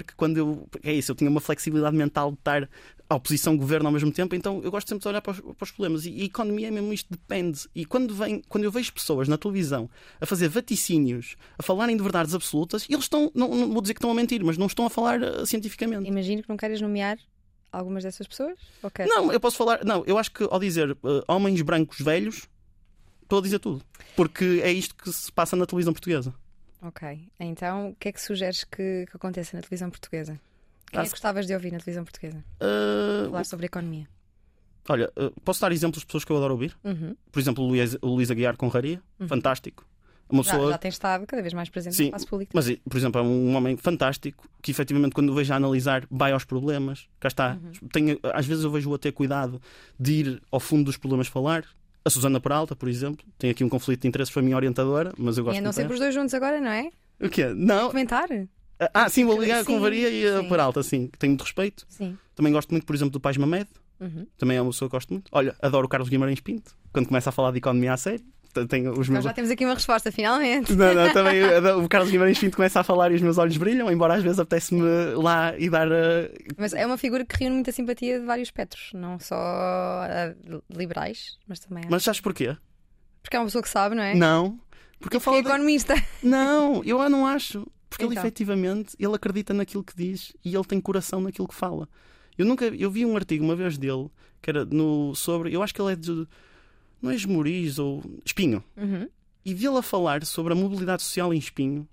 [0.00, 0.68] de que quando eu.
[0.82, 2.68] É isso, eu tinha uma flexibilidade mental de estar
[3.08, 5.64] à oposição governo ao mesmo tempo, então eu gosto sempre de olhar para os, para
[5.64, 6.04] os problemas.
[6.04, 7.60] E, e a economia é mesmo isto, depende.
[7.74, 9.88] E quando, vem, quando eu vejo pessoas na televisão
[10.20, 13.98] a fazer vaticínios, a falarem de verdades absolutas, eles estão, não, não vou dizer que
[13.98, 16.08] estão a mentir, mas não estão a falar eh, cientificamente.
[16.08, 17.16] Imagino que não queres nomear
[17.78, 18.58] algumas dessas pessoas?
[18.82, 19.04] Ok.
[19.06, 19.84] Não, eu posso falar.
[19.84, 22.48] Não, eu acho que ao dizer eh, homens brancos velhos,
[23.22, 23.82] estou a dizer tudo.
[24.14, 26.34] Porque é isto que se passa na televisão portuguesa.
[26.82, 27.28] Ok.
[27.40, 30.38] Então, o que é que sugeres que, que aconteça na televisão portuguesa?
[30.90, 32.44] Quem é que gostavas de ouvir na televisão portuguesa?
[32.60, 34.06] Eh, Falar sobre economia.
[34.88, 36.76] olha, eh, posso dar exemplos de pessoas que eu adoro ouvir?
[36.84, 37.16] Uhum.
[37.32, 39.84] Por exemplo, o Luís, o Luís Aguiar Conraria, fantástico.
[40.28, 40.70] Uma Já, pessoa.
[40.72, 42.50] já tem estado cada vez mais presente Sim, no espaço público.
[42.54, 46.32] Mas, por exemplo, é um homem fantástico que, efetivamente, quando o vejo a analisar, vai
[46.32, 47.06] aos problemas.
[47.20, 47.58] Cá está.
[47.62, 47.88] Uhum.
[47.88, 49.60] Tenho- às vezes eu vejo-o a ter cuidado
[49.98, 51.64] de ir ao fundo dos problemas falar.
[52.04, 55.12] A Susana Peralta, por exemplo, tem aqui um conflito de interesses, foi a minha orientadora,
[55.18, 56.90] mas eu gosto E andam sempre os dois juntos agora, não é?
[57.20, 57.46] O quê?
[57.54, 57.88] Não.
[57.88, 58.28] Comentar?
[58.92, 60.48] Ah, sim, vou ligar com Varia e a sim.
[60.48, 61.86] Peralta, sim, que tenho muito respeito.
[61.88, 62.16] Sim.
[62.34, 64.26] Também gosto muito, por exemplo, do Pais Mamed, Uhum.
[64.36, 65.28] também é uma pessoa que gosto muito.
[65.32, 68.24] Olha, adoro o Carlos Guimarães Pinto, quando começa a falar de economia a sério.
[68.64, 69.24] Tenho os meus.
[69.24, 70.72] já temos aqui uma resposta, finalmente.
[70.72, 73.56] Não, não, também uh, o Carlos Guimarães Pinto começa a falar e os meus olhos
[73.56, 74.80] brilham, embora às vezes apetece-me
[75.16, 75.88] lá e dar.
[75.88, 75.92] uh,
[76.56, 80.32] Mas é uma figura que reúne muita simpatia de vários espectros, não só ah,
[80.70, 81.84] liberais, mas também.
[81.90, 82.56] Mas sabes porquê?
[83.22, 84.14] Porque é uma pessoa que sabe, não é?
[84.14, 84.58] Não.
[85.00, 85.36] Porque eu Que falo.
[85.38, 85.94] é de- economista.
[86.22, 87.66] Não, eu não acho.
[87.90, 88.22] Porque ele Então.
[88.22, 91.88] efetivamente ele acredita naquilo que diz e ele tem coração naquilo que fala.
[92.38, 94.08] Eu nunca eu vi um artigo uma vez dele
[94.40, 96.26] que era no sobre, eu acho que ele é de
[97.00, 98.62] não é Esmoriz ou Espinho.
[98.76, 99.08] Uhum.
[99.44, 101.86] E vi-lo a falar sobre a mobilidade social em Espinho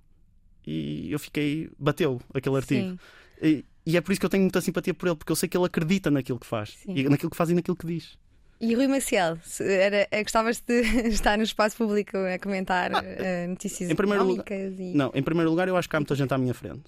[0.66, 2.98] e eu fiquei bateu aquele artigo.
[3.42, 5.48] E, e é por isso que eu tenho muita simpatia por ele, porque eu sei
[5.50, 6.94] que ele acredita naquilo que faz, Sim.
[6.96, 8.18] e naquilo que faz e naquilo que diz.
[8.62, 10.74] E Rui Maciel, era, eh, gostavas de
[11.10, 14.94] estar no espaço público a comentar eh, notícias em primeiro lugar- e...
[14.96, 16.84] Não, em primeiro lugar, eu acho que há muita gente à minha frente.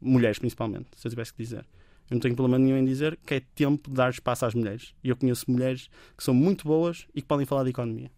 [0.00, 1.64] Mulheres, principalmente, se eu tivesse que dizer.
[2.10, 4.94] Eu não tenho problema nenhum em dizer que é tempo de dar espaço às mulheres.
[5.04, 8.10] E eu conheço mulheres que são muito boas e que podem falar de economia.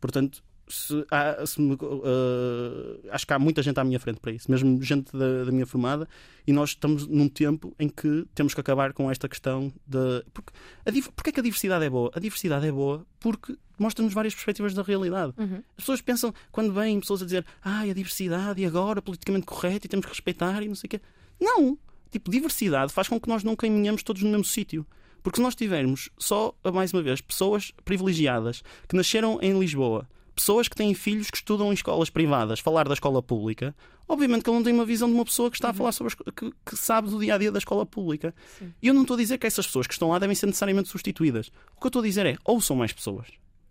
[0.00, 4.32] Portanto, se há- se me- eh, acho que há muita gente à minha frente para
[4.32, 6.08] isso, mesmo gente da, da minha formada,
[6.46, 10.24] e nós estamos num tempo em que temos que acabar com esta questão de.
[10.32, 10.52] Porque,
[10.86, 12.10] a, porque é que a diversidade é boa?
[12.14, 15.32] A diversidade é boa porque mostra-nos várias perspectivas da realidade.
[15.38, 15.56] Uhum.
[15.76, 19.86] As pessoas pensam, quando vêm pessoas a dizer ai, a diversidade e agora, politicamente correto
[19.86, 21.00] e temos que respeitar e não sei o quê.
[21.40, 21.76] Não!
[22.10, 24.86] Tipo, diversidade faz com que nós não caminhemos todos no mesmo sítio.
[25.22, 30.68] Porque se nós tivermos só, mais uma vez, pessoas privilegiadas que nasceram em Lisboa, pessoas
[30.68, 33.76] que têm filhos que estudam em escolas privadas, falar da escola pública,
[34.08, 36.12] obviamente que ele não tem uma visão de uma pessoa que está a falar sobre
[36.12, 38.34] as que, que sabe do dia a dia da escola pública.
[38.80, 40.88] E eu não estou a dizer que essas pessoas que estão lá devem ser necessariamente
[40.88, 41.48] substituídas.
[41.76, 43.26] O que eu estou a dizer é ouçam mais pessoas.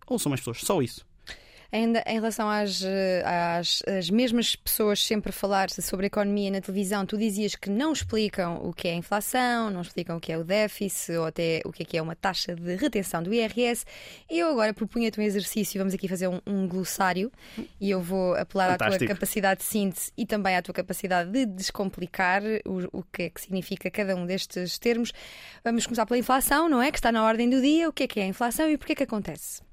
[0.05, 1.08] Ouçam mais pessoas, só isso.
[1.71, 2.81] Ainda em relação às,
[3.23, 8.59] às as mesmas pessoas sempre falar sobre economia na televisão, tu dizias que não explicam
[8.63, 11.71] o que é a inflação, não explicam o que é o déficit ou até o
[11.71, 13.85] que é que é uma taxa de retenção do IRS.
[14.27, 17.31] Eu agora propunha-te um exercício, vamos aqui fazer um, um glossário
[17.79, 19.13] e eu vou apelar à tua Fantástico.
[19.13, 23.41] capacidade de síntese e também à tua capacidade de descomplicar o, o que é que
[23.41, 25.11] significa cada um destes termos.
[25.63, 26.91] Vamos começar pela inflação, não é?
[26.91, 27.87] Que está na ordem do dia.
[27.87, 29.68] O que é que é a inflação e porquê é que acontece?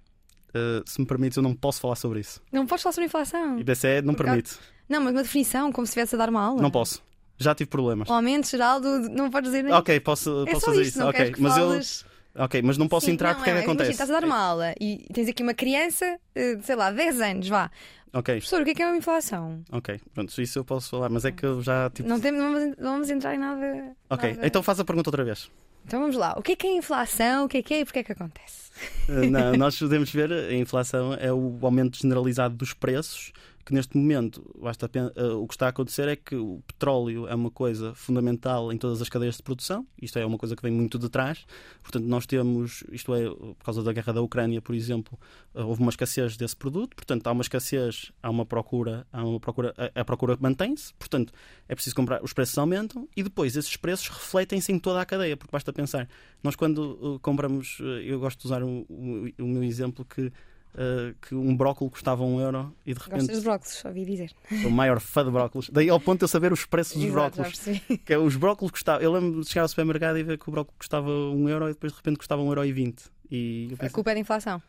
[0.56, 2.40] Uh, se me permites, eu não posso falar sobre isso.
[2.50, 3.58] Não podes falar sobre inflação.
[3.58, 4.58] IBCE não Por permite.
[4.88, 6.62] Não, mas uma definição, como se estivesse a dar uma aula.
[6.62, 7.02] Não posso.
[7.38, 8.08] Já tive problemas.
[8.08, 9.00] O aumento geral do.
[9.10, 9.72] Não podes dizer nem.
[9.74, 11.04] Ok, posso, é posso fazer isso.
[11.04, 12.06] Ok, que mas eu, fales
[12.38, 13.90] Ok, mas não posso Sim, entrar não, porque é que é, imagina, acontece.
[13.92, 17.48] estás a dar uma aula e tens aqui uma criança, eh, sei lá, 10 anos,
[17.48, 17.70] vá.
[18.12, 19.62] Ok, Professor, o que é que é uma inflação?
[19.72, 22.08] ok, pronto, isso eu posso falar, mas é que eu já tipo.
[22.08, 22.40] Não, temos,
[22.78, 23.92] não vamos entrar em nada.
[24.10, 25.50] Ok, nada- então faz a pergunta outra vez.
[25.86, 26.34] Então vamos lá.
[26.36, 27.44] O que é que é inflação?
[27.44, 28.70] O que é que é e porquê é que acontece?
[29.08, 33.32] Uh, não, nós podemos ver a inflação é o aumento generalizado dos preços,
[33.66, 37.34] que neste momento basta, uh, o que está a acontecer é que o petróleo é
[37.34, 40.70] uma coisa fundamental em todas as cadeias de produção, isto é uma coisa que vem
[40.70, 41.44] muito de trás,
[41.82, 45.18] portanto nós temos, isto é, por causa da guerra da Ucrânia, por exemplo,
[45.52, 49.40] uh, houve uma escassez desse produto, portanto há uma escassez, há uma procura, há uma
[49.40, 51.32] procura, a, a procura mantém-se, portanto
[51.68, 55.36] é preciso comprar, os preços aumentam e depois esses preços refletem-se em toda a cadeia,
[55.36, 56.08] porque basta pensar,
[56.40, 60.32] nós quando uh, compramos, eu gosto de usar o- o meu exemplo que,
[60.76, 64.30] uh, que um brócolis custava um euro e de repente Gostas de brócolis, ouvi dizer.
[64.62, 65.68] sou o maior fã de brócolis.
[65.70, 67.60] Daí ao ponto de eu saber os preços dos brócolis.
[68.04, 69.02] Que é, os brócolis custavam.
[69.02, 71.72] Eu lembro de chegar ao supermercado e ver que o brócolis custava um euro e
[71.72, 73.04] depois de repente custava um euro e vinte.
[73.30, 74.62] E eu A pensei, culpa é da inflação.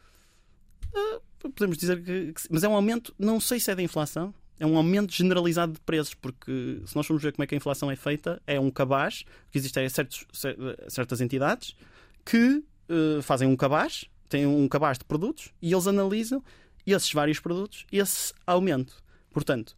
[1.39, 4.65] podemos dizer que, que- Mas é um aumento, não sei se é da inflação, é
[4.65, 7.91] um aumento generalizado de preços, porque se nós formos ver como é que a inflação
[7.91, 11.75] é feita, é um cabaz, que existem certos, cer- certas entidades
[12.25, 16.43] que eh, fazem um cabaz, têm um cabaz de produtos e eles analisam
[16.85, 19.03] esses vários produtos e esse aumento.
[19.31, 19.75] Portanto,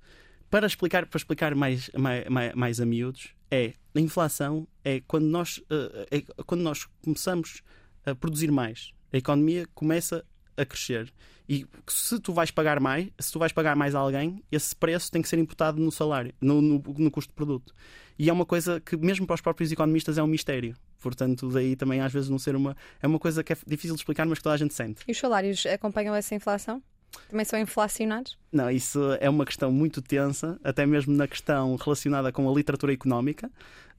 [0.50, 5.26] para explicar, para explicar mais, mais, mais, mais a miúdos, é a inflação é quando
[5.26, 7.62] nós, eh, é quando nós começamos
[8.06, 10.24] a produzir mais, a economia começa
[10.56, 11.12] a crescer.
[11.48, 15.12] E se tu vais pagar mais, se tu vais pagar mais a alguém, esse preço
[15.12, 17.74] tem que ser imputado no salário, no, no, no custo de produto.
[18.20, 20.76] E é uma coisa que, mesmo para os próprios economistas, é um mistério.
[21.00, 22.76] Portanto, daí também às vezes não ser uma.
[23.02, 25.04] É uma coisa que é difícil de explicar, mas que toda a gente sente.
[25.08, 26.82] E os salários acompanham essa inflação?
[27.30, 28.38] Também são inflacionados?
[28.52, 32.94] Não, isso é uma questão muito tensa, até mesmo na questão relacionada com a literatura
[32.94, 33.50] económica.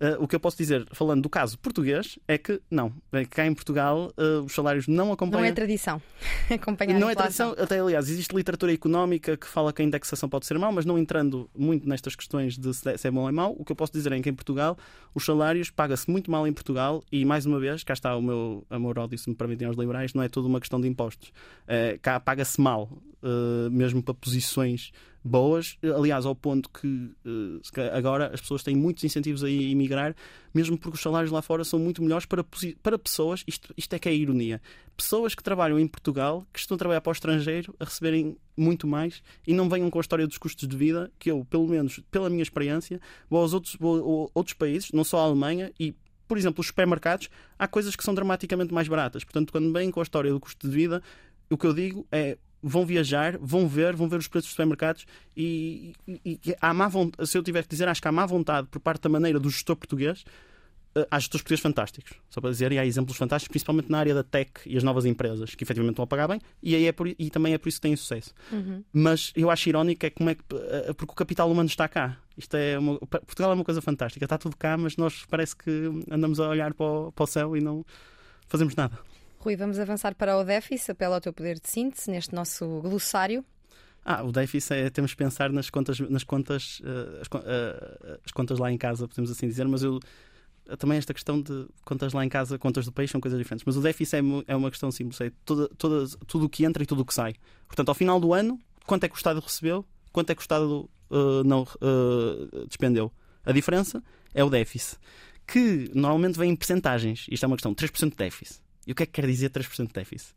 [0.01, 2.93] Uh, o que eu posso dizer, falando do caso português, é que não.
[3.29, 5.43] Cá em Portugal uh, os salários não acompanham.
[5.43, 6.01] Não é tradição
[6.51, 10.47] acompanhar Não é tradição, até aliás, existe literatura económica que fala que a indexação pode
[10.47, 13.55] ser mau, mas não entrando muito nestas questões de se é bom ou é mau,
[13.59, 14.79] o que eu posso dizer é que em Portugal
[15.15, 18.65] os salários paga-se muito mal em Portugal e, mais uma vez, cá está o meu
[18.71, 21.33] amor ódio, se me permitem aos liberais, não é tudo uma questão de impostos.
[21.67, 22.89] Eh, cá paga-se mal,
[23.23, 27.11] eh, mesmo para posições boas, aliás, ao ponto que
[27.76, 30.16] eh, agora as pessoas têm muitos incentivos a emigrar,
[30.54, 32.44] mesmo porque os salários lá fora são muito melhores para,
[32.83, 34.62] para pessoas, isto, isto é que é a ironia,
[34.96, 38.87] pessoas que trabalham em Portugal, que estão a trabalhar para o estrangeiro, a receberem muito
[38.87, 42.00] mais e não venham com a história dos custos de vida, que eu, pelo menos
[42.11, 45.94] pela minha experiência, vou aos outros, vou outros países, não só a Alemanha, e,
[46.26, 47.28] por exemplo, os supermercados,
[47.59, 49.24] há coisas que são dramaticamente mais baratas.
[49.24, 51.02] Portanto, quando vêm com a história do custo de vida,
[51.50, 55.07] o que eu digo é vão viajar, vão ver, vão ver os preços dos supermercados
[55.37, 58.27] e, e- e há má vontade, se eu tiver que dizer, acho que há má
[58.27, 60.25] vontade por parte da maneira do gestor português.
[60.94, 64.12] eh, Há gestores portugueses fantásticos, só para dizer, e há exemplos fantásticos, principalmente na área
[64.12, 66.90] da tech e as novas empresas, que efetivamente estão a pagar bem, e, aí é
[66.92, 68.35] por- e também é por isso que têm sucesso.
[68.51, 68.83] Uhum.
[68.92, 70.42] Mas eu acho irónico é como é que.
[70.53, 72.16] eh, Porque o capital humano está cá.
[72.37, 75.70] Isto é uma- Portugal é uma coisa fantástica, está tudo cá, mas nós parece que
[76.11, 77.87] andamos a olhar para o, para o céu e não
[78.49, 78.99] fazemos nada.
[79.40, 80.90] Rui, vamos avançar para o déficit.
[80.90, 83.42] Apela ao teu poder de síntese neste nosso glossário.
[84.05, 88.33] Ah, o déficit é temos que pensar nas contas, nas contas, eh, as, eh, as
[88.33, 89.98] contas lá em casa, podemos assim dizer, mas eu
[90.68, 93.64] eh, também esta questão de contas lá em casa, contas do país são coisas diferentes.
[93.64, 96.83] Mas o déficit é, é uma questão simples, é toda, toda, tudo o que entra
[96.83, 97.35] e tudo o que sai.
[97.66, 100.44] Portanto, ao final do ano, quanto é que o Estado recebeu, quanto é que o
[100.44, 101.66] Estado eh, não
[102.68, 103.11] despendeu.
[103.44, 104.03] A diferença
[104.35, 104.98] é o déficit,
[105.46, 107.26] que normalmente vem em percentagens.
[107.31, 108.61] Isto é uma questão, 3% de déficit.
[108.90, 110.35] E o que é que quer dizer 3% de déficit?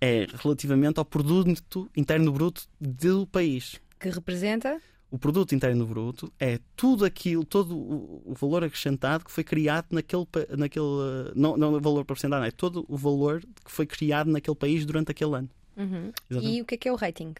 [0.00, 3.78] É relativamente ao produto interno bruto do país.
[4.00, 9.44] Que representa O produto interno bruto é tudo aquilo, todo o valor acrescentado que foi
[9.44, 13.70] criado naquele, naquele eh, não, não o valor para não, é todo o valor que
[13.70, 15.50] foi criado naquele país durante aquele ano.
[15.76, 16.10] Uhum.
[16.30, 17.34] E o que é que é o rating?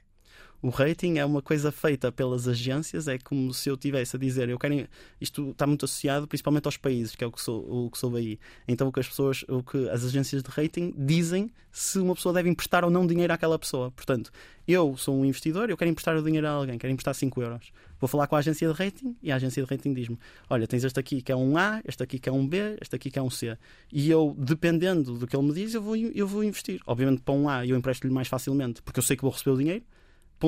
[0.65, 4.49] O rating é uma coisa feita pelas agências, é como se eu tivesse a dizer,
[4.49, 4.89] eu quero
[5.21, 8.17] isto está muito associado principalmente aos países, que é o que sou, o que sou
[8.17, 8.39] aí.
[8.67, 12.33] Então o que as pessoas, o que as agências de rating dizem se uma pessoa
[12.33, 13.91] deve emprestar ou não dinheiro àquela pessoa.
[13.91, 14.31] Portanto,
[14.67, 17.71] eu sou um investidor, eu quero emprestar o dinheiro a alguém, quero emprestar 5 euros.
[18.01, 20.83] Vou falar com a agência de rating e a agência de rating diz-me: Olha, tens
[20.83, 23.19] este aqui que é um A, este aqui que é um B, este aqui que
[23.19, 23.55] é um C.
[23.93, 26.81] E eu, dependendo do que ele me diz, eu vou, eu vou investir.
[26.87, 29.59] Obviamente, para um A eu empresto-lhe mais facilmente, porque eu sei que vou receber o
[29.59, 29.85] dinheiro.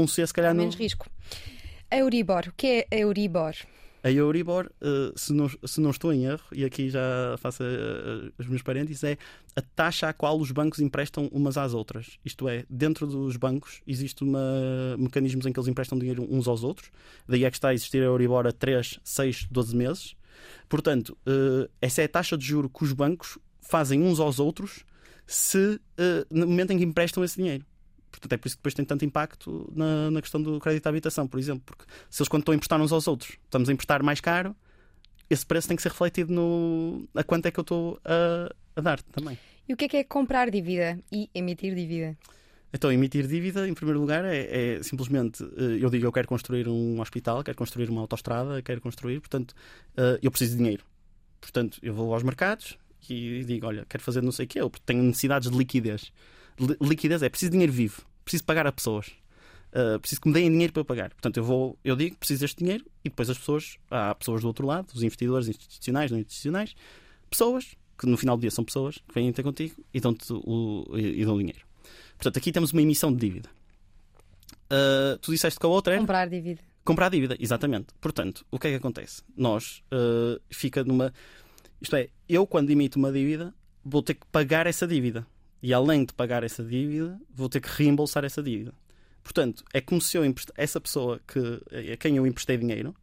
[0.08, 0.60] C, se calhar não.
[0.60, 1.06] Menos risco.
[1.90, 2.48] Euribor.
[2.48, 3.54] O que é Euribor?
[4.06, 7.00] A Euribor, eh, se não, se não estou em erro, e aqui já
[7.38, 9.18] faço eh, os meus parênteses, é
[9.56, 12.16] a taxa à qual os bancos emprestam umas às outras.
[12.24, 14.40] Isto é, dentro dos bancos existe uma,
[14.96, 16.92] mecanismos em que eles emprestam dinheiro uns aos outros.
[17.26, 20.16] Daí é que está a existir a Euribor a 3, 6, 12 meses.
[20.68, 24.84] Portanto, eh, essa é a taxa de juro que os bancos fazem uns aos outros
[25.26, 25.80] se
[26.30, 27.66] no momento em que emprestam esse dinheiro.
[28.18, 30.88] Portanto, é por isso que depois tem tanto impacto na, na questão do crédito à
[30.88, 31.62] habitação, por exemplo.
[31.66, 34.54] Porque se eles, quando estão a emprestar uns aos outros, estamos a emprestar mais caro,
[35.28, 38.80] esse preço tem que ser refletido no a quanto é que eu estou a, a
[38.80, 39.38] dar também.
[39.68, 42.16] E o que é que é comprar dívida e emitir dívida?
[42.72, 46.68] Então, emitir dívida, em primeiro lugar, é, é, simplesmente eh, eu digo eu quero construir
[46.68, 49.54] um hospital, quero construir uma autostrada, quero construir, portanto,
[49.96, 50.84] eh, eu preciso de dinheiro.
[51.40, 52.76] Portanto, eu vou aos mercados
[53.08, 56.12] e digo, olha, quero fazer não sei o quê, eu tenho necessidades de liquidez.
[56.80, 59.08] Liquidez é preciso de dinheiro vivo, preciso pagar a pessoas.
[59.72, 61.10] Uh, preciso que me deem dinheiro para eu pagar.
[61.10, 64.46] Portanto, eu vou, eu digo, preciso deste dinheiro e depois as pessoas, há pessoas do
[64.46, 66.74] outro lado, os investidores institucionais, não institucionais,
[67.28, 70.86] pessoas que no final do dia são pessoas que vêm ter contigo e dão-te o,
[70.94, 71.60] e, e dão dinheiro.
[72.16, 73.50] Portanto, aqui temos uma emissão de dívida.
[74.66, 75.98] Uh, tu disseste que a outra.
[75.98, 76.60] Comprar dívida.
[76.84, 77.88] Comprar dívida, exatamente.
[78.00, 79.22] Portanto, o que é que acontece?
[79.36, 81.12] Nós uh, fica numa.
[81.80, 83.54] Isto é, eu quando emito uma dívida
[83.84, 85.26] vou ter que pagar essa dívida.
[85.62, 88.72] E além de pagar essa dívida, vou ter que reembolsar essa dívida.
[89.22, 90.50] Portanto, é como se eu emprest...
[90.56, 91.62] essa pessoa que...
[91.92, 92.94] a quem eu emprestei dinheiro,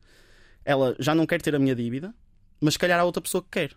[0.64, 2.14] ela já não quer ter a minha dívida,
[2.62, 3.76] mas se calhar há outra pessoa que quer.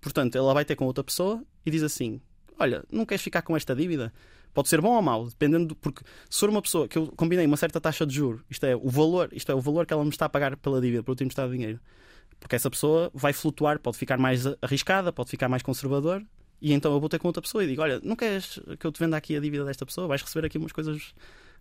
[0.00, 2.20] Portanto, ela vai ter com outra pessoa e diz assim:
[2.58, 4.12] Olha, não queres ficar com esta dívida?
[4.54, 7.46] Pode ser bom ou mau, dependendo do, porque se for uma pessoa que eu combinei
[7.46, 10.02] uma certa taxa de juro, isto é o valor, isto é o valor que ela
[10.02, 11.78] me está a pagar pela dívida, eu ter emprestado dinheiro.
[12.40, 16.24] Porque essa pessoa vai flutuar, pode ficar mais arriscada, pode ficar mais conservador,
[16.60, 18.92] e então eu vou ter com outra pessoa e digo: Olha, não queres que eu
[18.92, 20.06] te venda aqui a dívida desta pessoa?
[20.06, 21.14] Vais receber aqui umas coisas,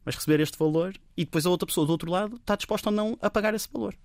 [0.04, 2.96] vais receber este valor, e depois a outra pessoa do outro lado está disposta ou
[2.96, 3.96] não a pagar esse valor.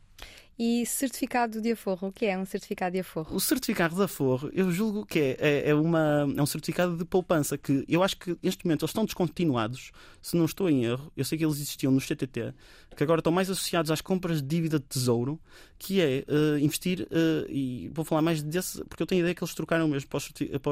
[0.58, 3.34] E certificado de aforro, o que é um certificado de aforro?
[3.34, 7.04] O certificado de aforro, eu julgo que é, é, é, uma, é um certificado de
[7.06, 9.90] poupança que eu acho que neste momento eles estão descontinuados,
[10.20, 11.10] se não estou em erro.
[11.16, 12.54] Eu sei que eles existiam no CTT,
[12.94, 15.40] que agora estão mais associados às compras de dívida de tesouro,
[15.82, 19.34] que é uh, investir, uh, e vou falar mais desse, porque eu tenho a ideia
[19.34, 20.24] que eles trocaram mesmo para os,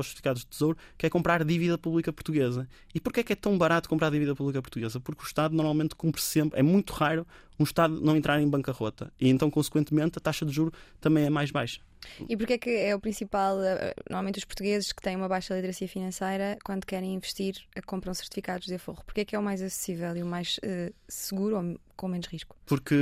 [0.06, 2.68] certificados de tesouro, que é comprar dívida pública portuguesa.
[2.94, 5.00] E porquê é que é tão barato comprar dívida pública portuguesa?
[5.00, 7.26] Porque o Estado normalmente cumpre sempre, é muito raro
[7.58, 9.12] um Estado não entrar em bancarrota.
[9.20, 11.80] E então, consequentemente, a taxa de juro também é mais baixa.
[12.28, 15.54] E porquê é que é o principal, eh, normalmente os portugueses que têm uma baixa
[15.54, 19.02] literacia financeira, quando querem investir, eh, compram certificados de aforro?
[19.04, 22.26] Porquê é que é o mais acessível e o mais uh, seguro ou com menos
[22.26, 22.56] risco?
[22.66, 22.96] Porque,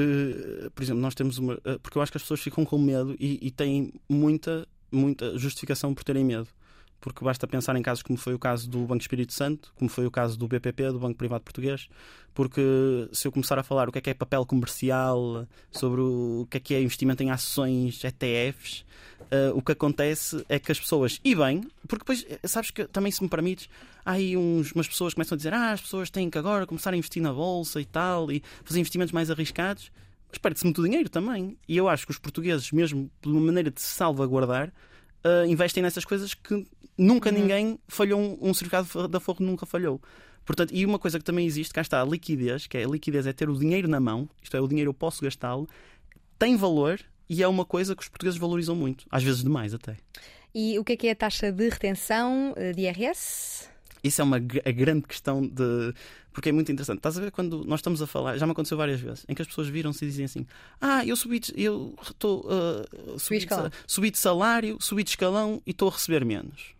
[0.75, 1.61] por exemplo, nós temos uma.
[1.83, 5.95] Porque eu acho que as pessoas ficam com medo e, e têm muita, muita justificação
[5.95, 6.49] por terem medo
[7.01, 10.07] porque basta pensar em casos como foi o caso do Banco Espírito Santo, como foi
[10.07, 11.89] o caso do BPP, do Banco Privado Português,
[12.35, 12.61] porque
[13.13, 16.57] se eu começar a falar o que é que é papel comercial, sobre o que
[16.57, 18.85] é que é investimento em ações, ETFs,
[19.23, 23.13] uh, o que acontece é que as pessoas, e bem, porque depois, sabes que também
[23.13, 23.69] se me permites,
[24.05, 26.67] há aí uns, umas pessoas que começam a dizer ah, as pessoas têm que agora
[26.67, 29.91] começar a investir na bolsa e tal, e fazer investimentos mais arriscados,
[30.31, 31.57] mas perde-se muito dinheiro também.
[31.67, 34.73] E eu acho que os portugueses, mesmo de uma maneira de se salvaguardar,
[35.25, 36.67] uh, investem nessas coisas que
[36.97, 37.39] nunca uhum.
[37.39, 40.01] ninguém falhou, um, um certificado da Forro nunca falhou.
[40.45, 43.27] Portanto, e uma coisa que também existe, cá está a liquidez, que é a liquidez
[43.27, 45.69] é ter o dinheiro na mão, isto é, o dinheiro eu posso gastá-lo,
[46.39, 46.99] tem valor
[47.29, 49.97] e é uma coisa que os portugueses valorizam muito, às vezes demais até.
[50.55, 53.69] E o que é que é a taxa de retenção eh, de IRS?
[54.09, 55.95] Isso é uma a grande questão de.
[56.33, 56.99] Porque é muito interessante.
[56.99, 59.43] Estás a ver quando nós estamos a falar, já me aconteceu várias vezes, em que
[59.43, 60.47] as pessoas viram-se e dizem assim:
[60.81, 62.47] Ah, eu subi, eu estou.
[62.47, 63.47] Uh, subi, de,
[63.87, 66.75] subi de salário, subi de escalão e estou a receber menos.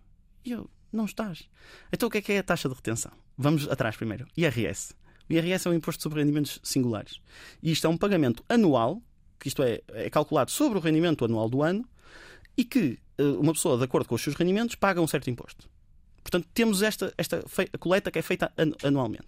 [0.45, 1.49] E eu, não estás.
[1.93, 3.13] Então o que é que é a taxa de retenção?
[3.37, 4.27] Vamos atrás primeiro.
[4.37, 4.95] IRS.
[5.29, 7.21] O IRS é um imposto sobre rendimentos singulares.
[7.63, 9.03] E isto é um pagamento anual,
[9.39, 11.87] que isto é, é calculado sobre o rendimento anual do ano,
[12.57, 15.69] e que uh, uma pessoa, de acordo com os seus rendimentos, paga um certo imposto.
[16.31, 17.43] Portanto, temos esta, esta
[17.79, 18.53] coleta que é feita
[18.83, 19.27] anualmente.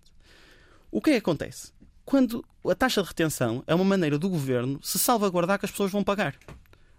[0.90, 1.72] O que é que acontece?
[2.04, 5.90] Quando a taxa de retenção é uma maneira do governo se salvaguardar que as pessoas
[5.90, 6.36] vão pagar.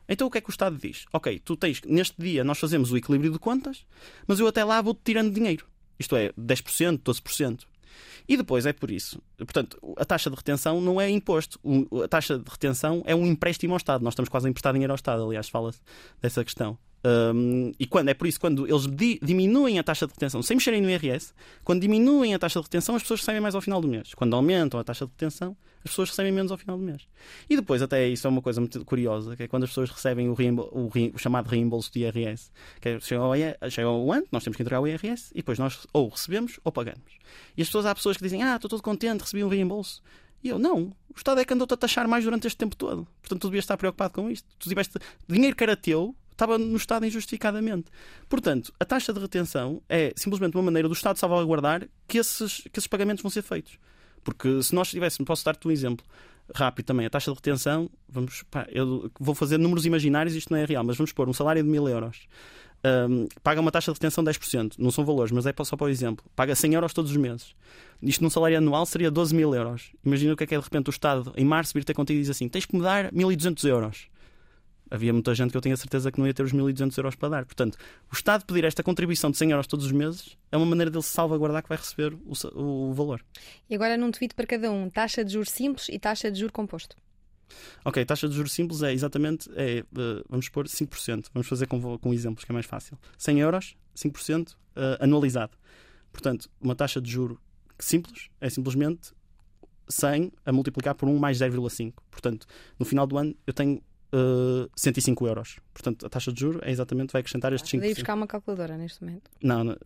[0.10, 1.06] Então o que é que o Estado diz?
[1.14, 3.86] Ok, tu tens, neste dia nós fazemos o equilíbrio de contas,
[4.26, 5.68] mas eu até lá vou-te tirando dinheiro.
[6.00, 7.60] Isto é, 10%, 12%.
[8.28, 9.22] E depois é por isso.
[9.38, 11.60] Portanto, a taxa de retenção não é imposto.
[12.04, 14.04] A taxa de retenção é um empréstimo ao Estado.
[14.04, 15.80] Nós estamos quase a emprestar dinheiro ao Estado, aliás, fala-se
[16.20, 16.78] dessa questão.
[17.04, 20.56] Um, e quando é por isso, quando eles di diminuem a taxa de retenção sem
[20.56, 21.34] mexerem no IRS,
[21.64, 24.14] quando diminuem a taxa de retenção, as pessoas recebem mais ao final do mês.
[24.14, 27.08] Quando aumentam a taxa de retenção, as pessoas recebem menos ao final do mês.
[27.50, 30.30] E depois, até isso é uma coisa muito curiosa, que é quando as pessoas recebem
[30.30, 33.34] o, o, o chamado reembolso de IRS, que é, chega, ao,
[33.70, 36.72] chega ao ano, nós temos que entregar o IRS, e depois nós ou recebemos ou
[36.72, 37.20] pagamos.
[37.58, 40.04] E as pessoas, há pessoas que dizem, ah, estou todo contente, recebi um reembolso.
[40.44, 43.08] E eu, não, o Estado é que andou-te a taxar mais durante este tempo todo.
[43.22, 44.48] Portanto, tu devias estar preocupado com isto.
[44.58, 44.98] Tu tiveste
[45.28, 47.86] dinheiro que era teu, estava no Estado injustificadamente.
[48.28, 52.80] Portanto, a taxa de retenção é simplesmente uma maneira do Estado salvaguardar que esses, que
[52.80, 53.78] esses pagamentos vão ser feitos.
[54.24, 56.06] Porque se nós tivéssemos, posso dar-te um exemplo
[56.54, 60.60] rápido também, a taxa de retenção, vamos, pá, eu vou fazer números imaginários, isto não
[60.60, 62.28] é real, mas vamos pôr um salário de mil euros.
[63.10, 64.74] um, paga uma taxa de retenção de 10%.
[64.78, 66.26] Não são valores, mas é só para o exemplo.
[66.36, 67.56] Paga 100 euros todos os meses.
[68.02, 69.92] Isto num salário anual seria 12 mil euros.
[70.04, 72.18] Imagina o que é que é de repente o Estado, em março, vir ter contigo
[72.18, 74.08] e diz assim: tens que me dar 1200 euros.
[74.92, 77.30] Havia muita gente que eu tinha certeza que não ia ter os 1200 euros para
[77.30, 77.46] dar.
[77.46, 77.78] Portanto,
[78.12, 81.04] o Estado pedir esta contribuição de 100 euros todos os meses é uma maneira dele
[81.04, 83.24] salvaguardar que vai receber o, o, valor.
[83.70, 86.52] E agora num tweet para cada um: taxa de juros simples e taxa de juros
[86.52, 86.98] composto.
[87.86, 91.28] Ok, taxa de juros simples é exatamente, é, uh, vamos pôr 5%.
[91.34, 92.98] Vamos fazer com, com exemplos que é mais fácil.
[93.18, 94.56] 100 euros, 5% uh,
[95.00, 95.58] anualizado.
[96.12, 97.42] Portanto, uma taxa de juro
[97.80, 99.14] simples é simplesmente
[99.88, 101.94] 100 a multiplicar por 1 mais 0,5.
[102.10, 102.46] Portanto,
[102.78, 103.82] no final do ano eu tenho
[104.14, 105.60] uh, 105 euros.
[105.74, 107.80] Portanto, a taxa de juro é exatamente, vai acrescentar estes 5%.
[107.80, 109.30] Daí buscar uma calculadora neste momento.
[109.42, 109.78] Não, não.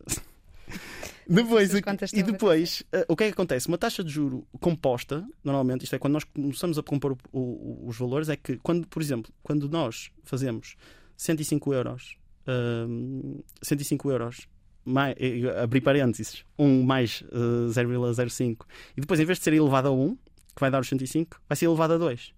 [1.27, 1.73] Depois,
[2.13, 3.67] e depois, uh, o que é que acontece?
[3.67, 7.87] Uma taxa de juro composta, normalmente, isto é, quando nós começamos a compor o, o,
[7.87, 10.75] os valores, é que, quando, por exemplo, quando nós fazemos
[11.17, 12.17] 105 euros,
[12.47, 14.47] uh, 105 euros,
[14.83, 15.15] mais,
[15.61, 18.65] abrir parênteses, 1 mais uh, 0,05,
[18.95, 21.55] e depois, em vez de ser elevado a 1, que vai dar os 105, vai
[21.55, 22.33] ser elevado a 2.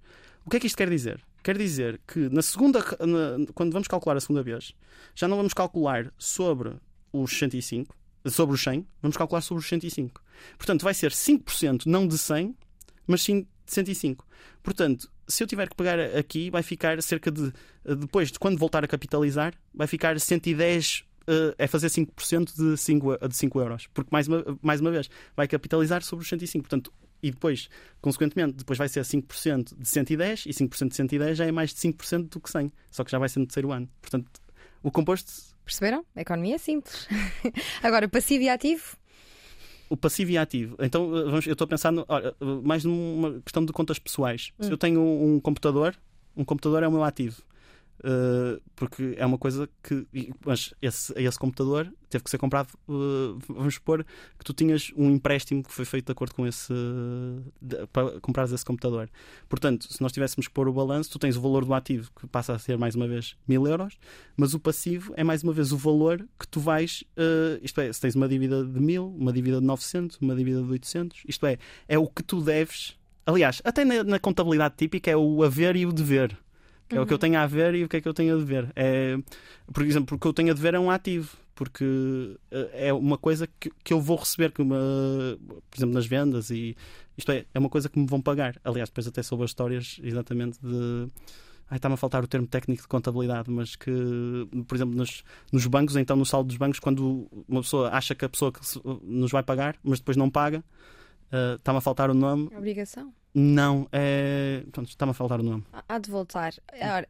[0.46, 1.22] O que é que isto quer dizer?
[1.48, 4.76] Quer dizer que na segunda, na, quando vamos calcular a segunda vez,
[5.16, 6.76] já não vamos calcular sobre
[7.14, 7.96] os 105,
[8.26, 10.22] sobre os 100, vamos calcular sobre os 105.
[10.58, 12.54] Portanto, vai ser 5% não de 100,
[13.08, 14.28] mas sim de 105.
[14.62, 17.54] Portanto, se eu tiver que pegar aqui, vai ficar cerca de.
[17.82, 21.06] Depois de quando voltar a capitalizar, vai ficar 110.
[21.30, 23.88] Uh, eh, é fazer 5% de 5, de 5 euros.
[23.94, 26.64] Porque, mais uma, mais uma vez, vai capitalizar sobre os 105.
[26.64, 26.92] Portanto,
[27.22, 27.70] e depois,
[28.02, 31.80] consequentemente, depois vai ser 5% de 110 e 5% de 110 já é mais de
[31.80, 32.72] 5% do que 100.
[32.92, 33.90] Só que já vai ser no terceiro ano.
[34.02, 34.30] Portanto,
[34.84, 36.06] o composto Perceberam?
[36.16, 37.10] A economia é simples.
[37.84, 38.96] Agora, passivo e ativo?
[39.90, 40.78] O passivo e ativo.
[40.80, 44.54] Então, eh, vamos, eu estou a pensar no, olha, mais numa questão de contas pessoais.
[44.58, 44.64] Hum.
[44.64, 45.94] Se eu tenho um computador,
[46.38, 47.42] um computador é o meu ativo.
[48.00, 50.08] Uh, porque é uma coisa que.
[50.46, 52.70] Mas esse, esse computador teve que ser comprado.
[52.88, 54.06] Uh, vamos supor
[54.38, 56.74] que tu tinhas um empréstimo que foi feito de acordo com esse.
[57.92, 59.10] Para comprares esse computador.
[59.50, 62.28] Portanto, se nós tivéssemos que pôr o balanço, tu tens o valor do ativo que
[62.28, 63.98] passa a ser mais uma vez mil euros,
[64.36, 67.04] mas o passivo é mais uma vez o valor que tu vais.
[67.18, 70.62] Uh, isto é, se tens uma dívida de mil, uma dívida de 900, uma dívida
[70.62, 72.96] de 800, isto é, é o que tu deves.
[73.26, 76.38] Aliás, até na, na contabilidade típica é o haver e o dever.
[76.90, 77.20] É o que eu uhum.
[77.20, 78.72] tenho a ver e o que é que eu tenho a dever.
[78.76, 79.18] É,
[79.74, 83.18] por exemplo, o que eu tenho a dever é um ativo, porque eh, é uma
[83.18, 84.78] coisa que, que eu vou receber, que uma,
[85.70, 86.78] por exemplo, nas vendas, e
[87.18, 88.56] isto é, é uma coisa que me vão pagar.
[88.64, 91.08] Aliás, depois até soube as histórias exatamente de.
[91.70, 93.92] Ai, está-me a faltar o termo técnico de contabilidade, mas que,
[94.66, 95.22] por exemplo, nos,
[95.52, 98.62] nos bancos, então no saldo dos bancos, quando uma pessoa acha que a pessoa que
[99.04, 100.64] nos vai pagar, mas depois não paga,
[101.32, 102.50] uh, está-me a faltar o nome.
[102.56, 103.14] Obrigação.
[103.34, 104.64] Não, é.
[104.84, 105.64] está-me a faltar o nome.
[105.88, 106.54] Há de voltar.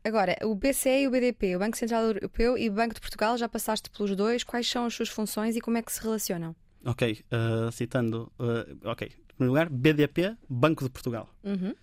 [0.03, 3.37] Agora, o BCE e o BDP, o Banco Central Europeu e o Banco de Portugal,
[3.37, 4.43] já passaste pelos dois.
[4.43, 6.53] Quais são as suas funções e como é que se relacionam?
[6.83, 8.31] Ok, uh, citando.
[8.37, 11.29] Uh, ok, em primeiro lugar, BDP, Banco de Portugal.
[11.43, 11.73] Uhum.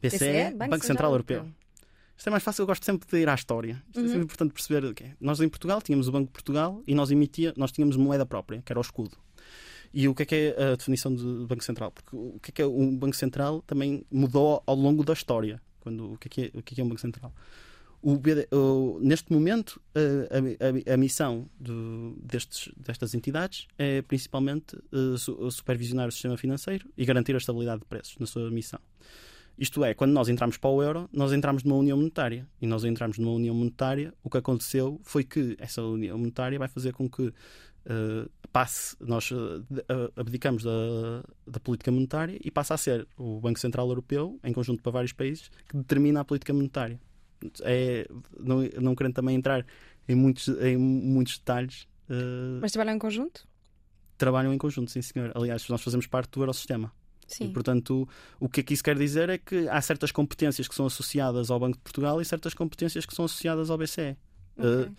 [0.00, 1.36] BCE, BCE Banco, Banco, Central, Central Europeu.
[1.36, 1.58] Europeu.
[2.16, 3.80] Isto é mais fácil, eu gosto sempre de ir à história.
[3.86, 4.06] Isto é uhum.
[4.06, 4.84] é sempre importante perceber.
[4.86, 5.12] Okay.
[5.20, 8.60] Nós em Portugal tínhamos o Banco de Portugal e nós emitia, nós tínhamos moeda própria,
[8.60, 9.16] que era o escudo.
[9.92, 11.90] E o que é que é a definição de Banco Central?
[11.90, 15.60] Porque o que é que é um Banco Central também mudou ao longo da história.
[15.80, 17.32] Quando, o, que é que é, o que é, que é um Banco Central?
[18.00, 18.20] O,
[18.56, 21.72] o, neste momento, a, a, a missão de,
[22.22, 27.86] destes, destas entidades é principalmente uh, supervisionar o sistema financeiro e garantir a estabilidade de
[27.86, 28.78] preços na sua missão.
[29.58, 32.46] Isto é, quando nós entramos para o euro, nós entramos numa união monetária.
[32.62, 36.68] E nós entramos numa união monetária, o que aconteceu foi que essa união monetária vai
[36.68, 39.64] fazer com que uh, passe, nós uh,
[40.16, 44.82] abdicamos da, da política monetária e passa a ser o Banco Central Europeu, em conjunto
[44.82, 47.00] para vários países, que determina a política monetária.
[47.62, 49.64] É, não, não querendo também entrar
[50.08, 51.82] em muitos, em muitos detalhes.
[52.08, 53.46] Uh, Mas trabalham em conjunto?
[54.16, 55.30] Trabalham em conjunto, sim, senhor.
[55.34, 56.92] Aliás, nós fazemos parte do Eurosistema.
[57.28, 57.44] Sim.
[57.44, 58.08] E, portanto,
[58.40, 61.60] o que aqui isso quer dizer é que há certas competências que são associadas ao
[61.60, 64.16] Banco de Portugal e certas competências que são associadas ao BCE.
[64.56, 64.70] Okay.
[64.70, 64.90] Uh, eh,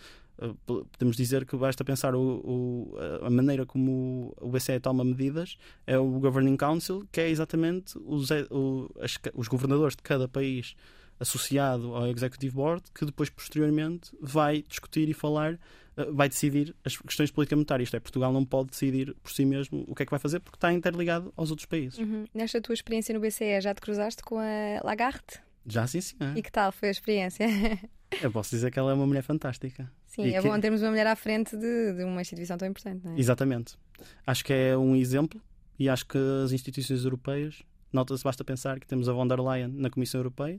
[0.66, 5.98] podemos dizer que basta pensar o, o, a maneira como o BCE toma medidas é
[5.98, 10.76] o Governing Council, que é exatamente os, o, as, os governadores de cada país
[11.20, 15.60] associado ao Executive Board, que depois, posteriormente, vai discutir e falar,
[15.98, 17.84] eh, vai decidir as questões de política monetária.
[17.84, 20.40] Isto é, Portugal não pode decidir por si mesmo o que é que vai fazer,
[20.40, 22.00] porque está interligado aos outros países.
[22.00, 22.26] Uhum.
[22.34, 25.42] Nesta tua experiência no BCE, já te cruzaste com a Lagarde?
[25.68, 26.16] Já sim, sim.
[26.36, 27.46] E que tal foi a experiência?
[28.22, 29.92] Eu posso dizer que ela é uma mulher fantástica.
[30.10, 30.48] Sim, e é que...
[30.48, 33.20] bom termos uma mulher à frente de, de uma instituição tão importante, não é?
[33.20, 33.78] Exatamente.
[34.26, 35.42] Acho que é um exemplo
[35.78, 37.62] e acho que as instituições europeias,
[37.94, 40.58] nota-se, basta pensar que temos a von der Leyen na Comissão Europeia,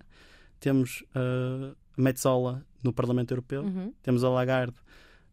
[0.61, 3.93] temos uh, a Metzola no Parlamento Europeu, uhum.
[4.03, 4.77] temos a Lagarde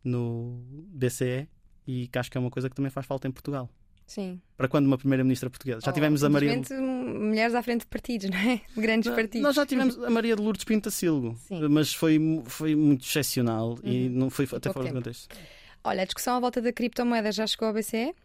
[0.04, 1.48] no BCE
[1.86, 3.70] e que acho que é uma coisa que também faz falta em Portugal.
[4.08, 4.42] Sim.
[4.56, 5.82] Para quando uma primeira-ministra portuguesa?
[5.82, 6.62] Já Ou, tivemos a Maria.
[6.80, 8.62] Mulheres à frente de partidos, não é?
[8.74, 9.42] De grandes partidos.
[9.42, 11.68] Nós já tivemos a Maria de Lourdes Pintacilgo, Sim.
[11.68, 15.36] mas foi, foi muito excepcional e não foi até fora do contexto.
[15.84, 18.16] Olha, a discussão à volta da criptomoeda já chegou ao BCE?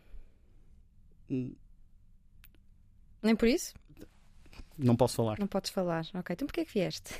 [1.28, 1.52] Hum,
[3.22, 3.74] Nem por isso?
[4.78, 5.38] Não posso falar.
[5.38, 6.06] Não podes falar.
[6.14, 7.14] Ok, então porquê que vieste?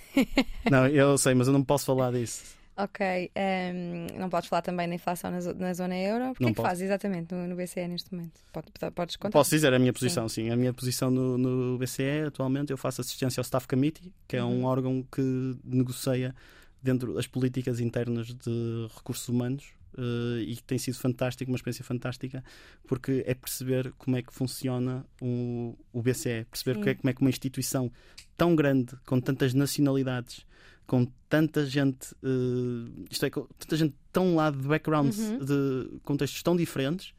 [0.71, 2.57] Não, eu sei, mas eu não posso falar disso.
[2.75, 6.31] Ok, ehm, não podes falar também da inflação na, na zona euro.
[6.31, 6.68] O que Não é que posso.
[6.68, 8.41] fazes exatamente no, no BCE neste momento?
[8.51, 9.33] Pode- podes contar?
[9.39, 10.49] Posso dizer a minha posição, sim.
[10.51, 14.43] A minha posição no, no BCE, atualmente, eu faço assistência ao Staff Committee, que é
[14.45, 14.64] um Uhum.
[14.64, 15.20] órgão que
[15.62, 16.35] negocia
[16.83, 19.64] dentro das políticas internas de recursos humanos
[19.99, 22.43] eh, e que tem sido fantástico, uma experiência fantástica,
[22.89, 26.89] porque é perceber como é que funciona o, o BCE, perceber Sim.
[26.91, 27.93] é- como é que uma instituição
[28.35, 30.47] tão grande, com tantas nacionalidades,
[30.87, 35.39] com tanta gente, eh, isto é, com tanta gente tão lá de backgrounds, Uhum.
[35.45, 37.12] de contextos tão diferentes,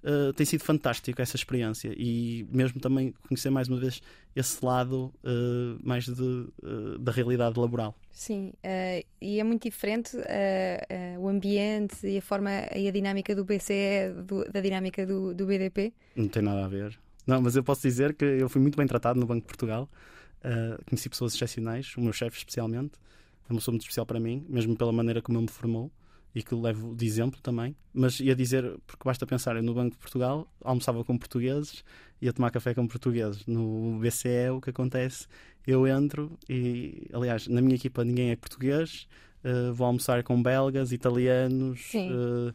[0.00, 4.00] Uh, tem sido fantástico essa experiência e mesmo também conhecer mais uma vez
[4.34, 7.98] esse lado uh, mais de, uh, da realidade laboral.
[8.12, 8.52] Sim,
[9.20, 10.16] e é muito diferente
[11.18, 15.44] o ambiente e a forma e a dinâmica do BCE do- da dinâmica do, do
[15.46, 15.92] BDP.
[16.14, 16.96] Não tem nada a ver.
[17.26, 19.88] Não, mas eu posso dizer que eu fui muito bem tratado no Banco de Portugal.
[20.44, 22.92] Uh, conheci pessoas excepcionais, o meu chefe especialmente.
[23.48, 25.90] É uma pessoa muito especial para mim, mesmo pela maneira como ele me formou
[26.34, 27.74] e que levo de exemplo também.
[27.92, 31.82] Mas ia dizer, porque basta pensar, eu no Banco de Portugal almoçava com portugueses,
[32.20, 33.46] ia tomar café com portugueses.
[33.46, 35.26] No BCE, o que acontece?
[35.66, 39.08] Eu entro e, aliás, na minha equipa ninguém é português,
[39.44, 42.10] uh, vou almoçar com belgas, italianos, Sim.
[42.12, 42.54] uh,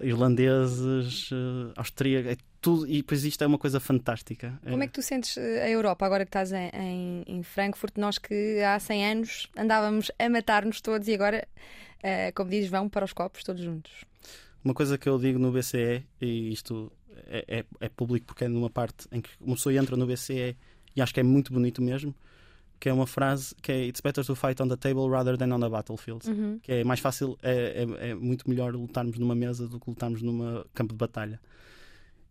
[0.00, 2.86] irlandeses, uh, austríacos, é tudo.
[2.86, 4.58] E depois isto é uma coisa fantástica.
[4.62, 7.98] Como é que tu sentes eh, a Europa agora que estás em, em, em Frankfurt?
[7.98, 11.46] Nós que há 100 anos andávamos a matar-nos todos e agora,
[12.02, 14.04] eh, como dizes, vão para os copos todos juntos.
[14.64, 16.92] Uma coisa que eu digo no BCE, e isto
[17.26, 20.56] é, é, é público porque é numa parte em que uma pessoa entra no BCE
[20.94, 22.14] e acho que é muito bonito mesmo,
[22.82, 25.52] que é uma frase que é It's better to fight on the table rather than
[25.54, 26.28] on the battlefield.
[26.28, 26.58] Uhum.
[26.60, 30.20] Que é mais fácil, é, é, é muito melhor lutarmos numa mesa do que lutarmos
[30.20, 31.40] num campo de batalha.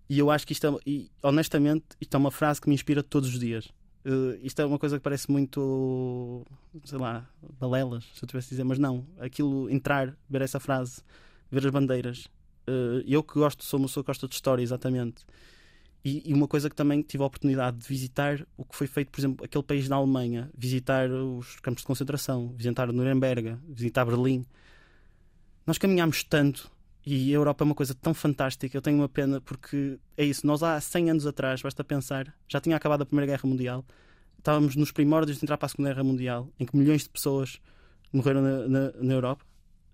[0.10, 3.02] E eu acho que isto é, e, honestamente, isto é uma frase que me inspira
[3.02, 3.68] todos os dias.
[4.06, 6.45] Uh, isto é uma coisa que parece muito,
[6.84, 7.26] sei lá,
[7.58, 9.08] balelas, se eu tivesse a dizer, mas não.
[9.22, 11.02] Aquilo, entrar, ver essa frase,
[11.49, 12.26] ver as bandeiras.
[12.68, 15.24] Uh, eu que gosto, sou uma pessoa que gosta de história, exatamente.
[16.04, 19.12] E, e uma coisa que também tive a oportunidade de visitar, o que foi feito,
[19.12, 24.45] por exemplo, aquele país na Alemanha, visitar os campos de concentração, visitar Nuremberg, visitar Berlim.
[25.66, 26.72] Nós caminhámos tanto
[27.06, 28.76] e a Europa é uma coisa tão fantástica.
[28.76, 30.45] Eu tenho uma pena porque é isso.
[30.45, 33.86] Nós há 100 anos atrás, basta pensar, já tinha acabado a Primeira Guerra Mundial,
[34.38, 37.60] estávamos nos primórdios de entrar para a Segunda Guerra Mundial, em que milhões de pessoas
[38.12, 39.45] morreram na, na, na Europa.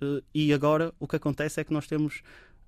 [0.02, 2.22] Uh, e agora o que acontece é que nós temos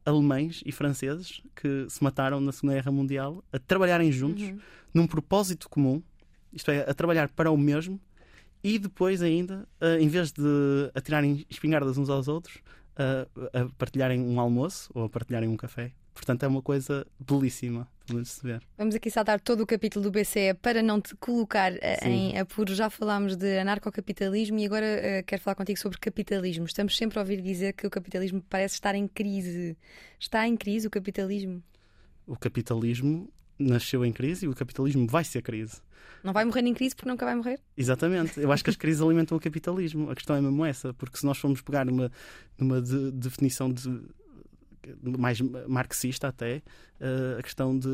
[0.10, 4.60] alemães e franceses que se mataram na Segunda Guerra Mundial a trabalharem juntos Uhum.
[4.93, 6.01] num propósito comum,
[6.51, 7.99] isto é, a trabalhar para o mesmo,
[8.64, 14.20] e depois ainda, uh, em vez de atirarem espingardas uns aos outros, uh, a partilharem
[14.20, 15.93] um almoço ou a partilharem um café.
[16.14, 17.88] Portanto, é uma coisa belíssima
[18.78, 22.10] Vamos aqui saltar todo o capítulo do BCE para não te colocar eh, Sim.
[22.10, 22.76] em apuros.
[22.78, 26.66] Já falámos de anarcocapitalismo e agora eh, quero falar contigo sobre capitalismo.
[26.66, 29.78] Estamos sempre a ouvir dizer que o capitalismo parece estar em crise.
[30.20, 31.64] Está em crise o capitalismo?
[32.28, 35.82] O capitalismo nasceu em crise e o capitalismo vai ser crise.
[36.24, 37.60] Não vai morrer em crise porque nunca vai morrer?
[37.78, 38.39] Exatamente.
[38.39, 40.10] Eu acho que as crises alimentam o capitalismo.
[40.10, 42.12] A questão é mesmo essa, porque se nós formos pegar numa,
[42.57, 44.01] numa de- definição de
[45.03, 46.62] mais marxista até,
[47.38, 47.89] a questão de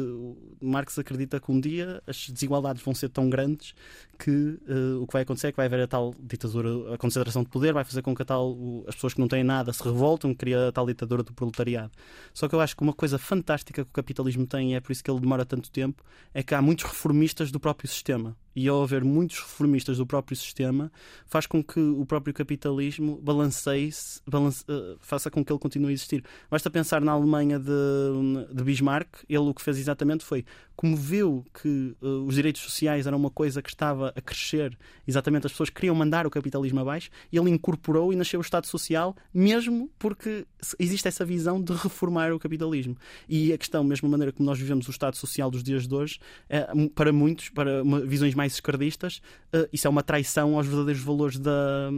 [0.61, 3.73] Marx acredita que um dia as desigualdades vão ser tão grandes
[4.17, 7.43] que eh, o que vai acontecer é que vai haver a tal ditadura, a concentração
[7.43, 9.83] de poder, vai fazer com que a tal, as pessoas que não têm nada se
[9.83, 11.91] revoltam, cria a tal ditadura do proletariado.
[12.33, 14.91] Só que eu acho que uma coisa fantástica que o capitalismo tem, e é por
[14.91, 16.03] isso que ele demora tanto tempo,
[16.33, 18.35] é que há muitos reformistas do próprio sistema.
[18.55, 20.89] E ao haver muitos reformistas do próprio sistema,
[21.25, 25.93] faz com que o próprio capitalismo balanceie-se, balance, eh, faça com que ele continue a
[25.93, 26.23] existir.
[26.49, 28.94] Basta pensar na Alemanha de, de Bismarck,
[29.27, 33.29] ele o que fez exatamente foi, como viu que eh, os direitos sociais eram uma
[33.29, 38.11] coisa que estava a crescer, exatamente as pessoas queriam mandar o capitalismo abaixo, ele incorporou
[38.11, 40.45] e nasceu o Estado Social, mesmo porque
[40.79, 42.97] existe essa visão de reformar o capitalismo.
[43.29, 46.19] E a questão, mesma maneira como nós vivemos o Estado Social dos dias de hoje,
[46.49, 49.21] é, para muitos, para visões mais esquerdistas,
[49.53, 51.89] eh, isso é uma traição aos verdadeiros valores da,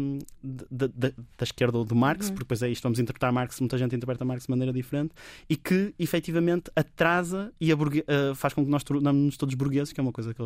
[0.43, 1.07] da, da-
[1.37, 4.23] da esquerda ou de Marx, porque depois é isto, vamos interpretar Marx, muita gente interpreta
[4.25, 5.13] Marx de maneira diferente,
[5.49, 7.75] e que efetivamente atrasa e eh,
[8.35, 10.43] faz com que nós tornamos-nos todos burgueses, que é uma coisa que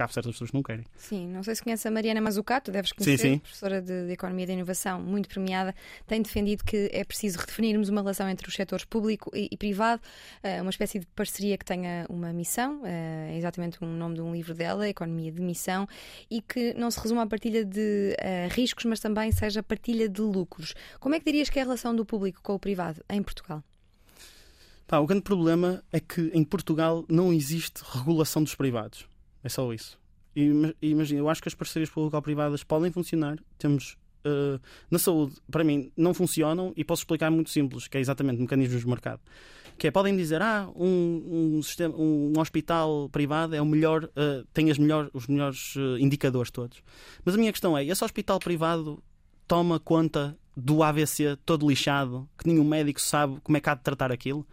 [0.00, 0.84] que há certas pessoas que não querem.
[0.96, 3.38] Sim, não sei se conhece a Mariana Mazzucato, deves conhecer, Sim, sim.
[3.38, 5.74] professora de, de Economia da Inovação, muito premiada,
[6.06, 10.00] tem defendido que é preciso redefinirmos uma relação entre os setores público e, e privado,
[10.42, 14.22] eh, uma espécie de parceria que tenha uma missão, eh, é exatamente o nome de
[14.22, 15.86] um livro dela, Economia de Missão,
[16.30, 20.22] e que não se resuma à partilha de eh, riscos, mas também seja partilha de
[20.22, 20.74] lucros.
[20.98, 23.62] Como é que dirias que é a relação do público com o privado em Portugal?
[24.90, 29.06] Pá, o grande problema é que em Portugal não existe regulação dos privados.
[29.44, 29.96] É só isso.
[30.34, 33.38] E ima- Imagina, eu acho que as parcerias público-privadas podem funcionar.
[33.56, 33.96] Temos.
[34.24, 34.58] eh,
[34.90, 38.80] na saúde, para mim, não funcionam e posso explicar muito simples, que é exatamente mecanismos
[38.82, 39.20] de mercado.
[39.78, 44.42] Que é, podem dizer, ah, um, um, sistema, um hospital privado é o melhor, eh,
[44.52, 46.82] tem as melhor, os melhores eh, indicadores todos.
[47.24, 49.00] Mas a minha questão é, esse hospital privado
[49.46, 53.82] toma conta do AVC todo lixado, que nenhum médico sabe como é que há de
[53.82, 54.44] tratar aquilo?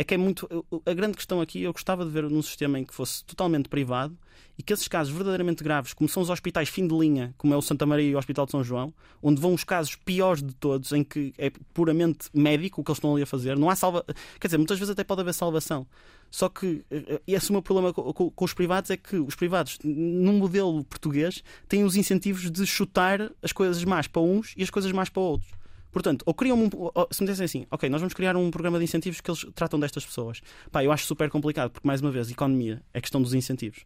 [0.00, 0.48] É que é muito.
[0.86, 4.16] A grande questão aqui, eu gostava de ver num sistema em que fosse totalmente privado
[4.56, 7.56] e que esses casos verdadeiramente graves, como são os hospitais fim de linha, como é
[7.58, 10.54] o Santa Maria e o Hospital de São João, onde vão os casos piores de
[10.54, 13.76] todos, em que é puramente médico o que eles estão ali a fazer, não há
[13.76, 14.02] salva.
[14.40, 15.86] Quer dizer, muitas vezes até pode haver salvação.
[16.30, 19.16] Só que eh, esse é o meu problema co- co- com os privados é que
[19.16, 24.54] os privados, num modelo português, têm os incentivos de chutar as coisas más para uns
[24.56, 25.59] e as coisas más para outros.
[25.92, 28.78] Portanto, ou criam um, ou- se me dissessem assim, ok, nós vamos criar um programa
[28.78, 30.40] de incentivos que eles tratam destas pessoas.
[30.70, 33.84] Pá, eu acho super complicado, porque mais uma vez, economia é questão dos incentivos.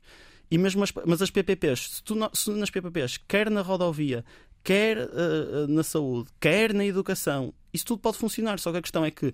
[0.50, 4.24] E mesmo as, mas as PPPs, se, tu, se nas PPPs, quer na rodovia,
[4.62, 8.58] quer eh, na saúde, quer na educação, isso tudo pode funcionar.
[8.58, 9.32] Só que a questão é que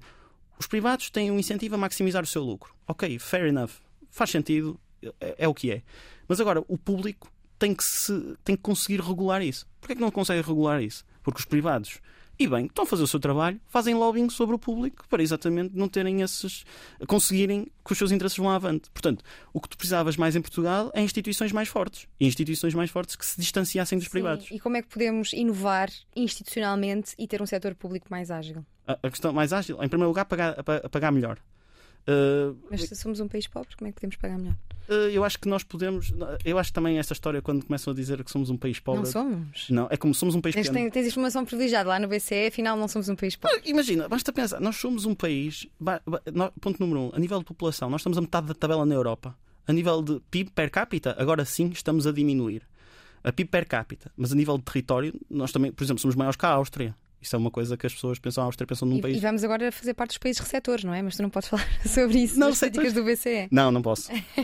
[0.58, 2.72] os privados têm um incentivo a maximizar o seu lucro.
[2.86, 3.70] Ok, fair enough.
[4.10, 4.78] Faz sentido,
[5.20, 5.82] é, é o que é.
[6.28, 9.66] Mas agora, o público tem que, se, tem que conseguir regular isso.
[9.80, 11.04] Porquê é que não consegue regular isso?
[11.22, 11.98] Porque os privados,
[12.41, 15.76] e bem, estão a fazer o seu trabalho, fazem lobbying sobre o público para exatamente
[15.76, 16.64] não terem esses.
[17.07, 18.88] conseguirem que os seus interesses vão avante.
[18.91, 19.22] Portanto,
[19.53, 22.09] o que tu precisavas mais em Portugal é instituições mais fortes.
[22.18, 24.49] E instituições mais fortes que se distanciassem dos Sim, privados.
[24.51, 28.64] E como é que podemos inovar institucionalmente e ter um setor público mais ágil?
[28.86, 31.38] A, a questão mais ágil, em primeiro lugar, pagar, pagar melhor.
[32.09, 34.57] Uh, Mas se somos um país pobre, como é que podemos pagar melhor?
[34.90, 36.12] uh, eu acho que nós podemos.
[36.44, 39.03] Eu acho também essa história, quando começam a dizer que somos um país pobre.
[39.03, 39.70] Não somos.
[39.70, 40.74] Não, é como somos um país pequeno.
[40.74, 43.61] tens, tens informação privilegiada lá no BCE, afinal não somos um país pobre.
[43.64, 45.66] Imagina, basta pensar, nós somos um país,
[46.61, 49.36] ponto número um, a nível de população, nós estamos a metade da tabela na Europa.
[49.66, 52.62] A nível de PIB per capita, agora sim estamos a diminuir.
[53.22, 56.36] A PIB per capita, mas a nível de território, nós também, por exemplo, somos maiores
[56.36, 56.96] que a Áustria.
[57.22, 59.16] Isso é uma coisa que as pessoas pensam, a Áustria pensam num E, país.
[59.16, 61.02] e vamos agora fazer parte dos países receptores, não é?
[61.02, 63.48] Mas tu não podes falar sobre isso Não, nas políticas do BCE.
[63.50, 64.10] Não, não posso.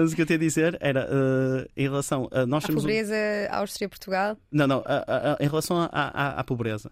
[0.00, 2.84] Mas o que eu tinha a dizer era, ah, em relação a nós A temos
[2.84, 3.14] um- pobreza,
[3.50, 4.36] Áustria, Portugal.
[4.50, 6.90] Não, não, a- a- em relação à pobreza.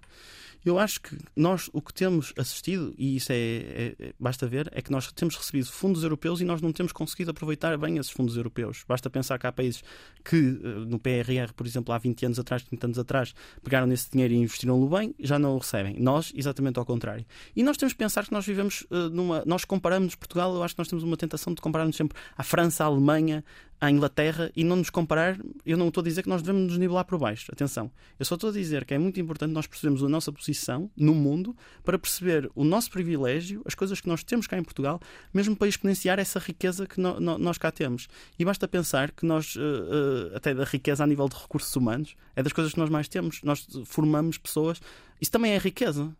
[0.65, 4.71] Eu acho que nós o que temos assistido, e isso é, é- é- basta ver,
[4.73, 8.11] é que nós temos recebido fundos europeus e nós não temos conseguido aproveitar bem esses
[8.11, 8.85] fundos europeus.
[8.89, 9.83] Basta pensar que há países
[10.25, 14.11] que, eh, no PRR, por exemplo, há 20 anos atrás, 30 anos atrás, pegaram nesse
[14.11, 15.97] dinheiro e investiram-no bem, já não o recebem.
[16.01, 17.27] Nós, exatamente ao contrário.
[17.55, 19.43] E nós temos que pensar que nós vivemos eh, numa.
[19.45, 22.85] Nós comparamos Portugal, eu acho que nós temos uma tentação de compararmos sempre à França,
[22.85, 23.45] à Alemanha,
[23.85, 25.39] à Inglaterra e não nos comparar.
[25.65, 27.51] Eu não estou a dizer que nós devemos nos nivelar por baixo.
[27.53, 27.91] Atenção.
[28.19, 31.15] Eu só estou a dizer que é muito importante nós percebermos a nossa posição no
[31.15, 35.01] mundo para perceber o nosso privilégio, as coisas que nós temos cá em Portugal,
[35.33, 38.09] mesmo para exponenciar essa riqueza que no- no- nós cá temos.
[38.39, 42.15] E basta pensar que nós, eh, eh, até da riqueza a nível de recursos humanos,
[42.35, 43.41] é das coisas que nós mais temos.
[43.43, 44.81] Nós formamos pessoas.
[45.21, 46.15] Isso também é riqueza.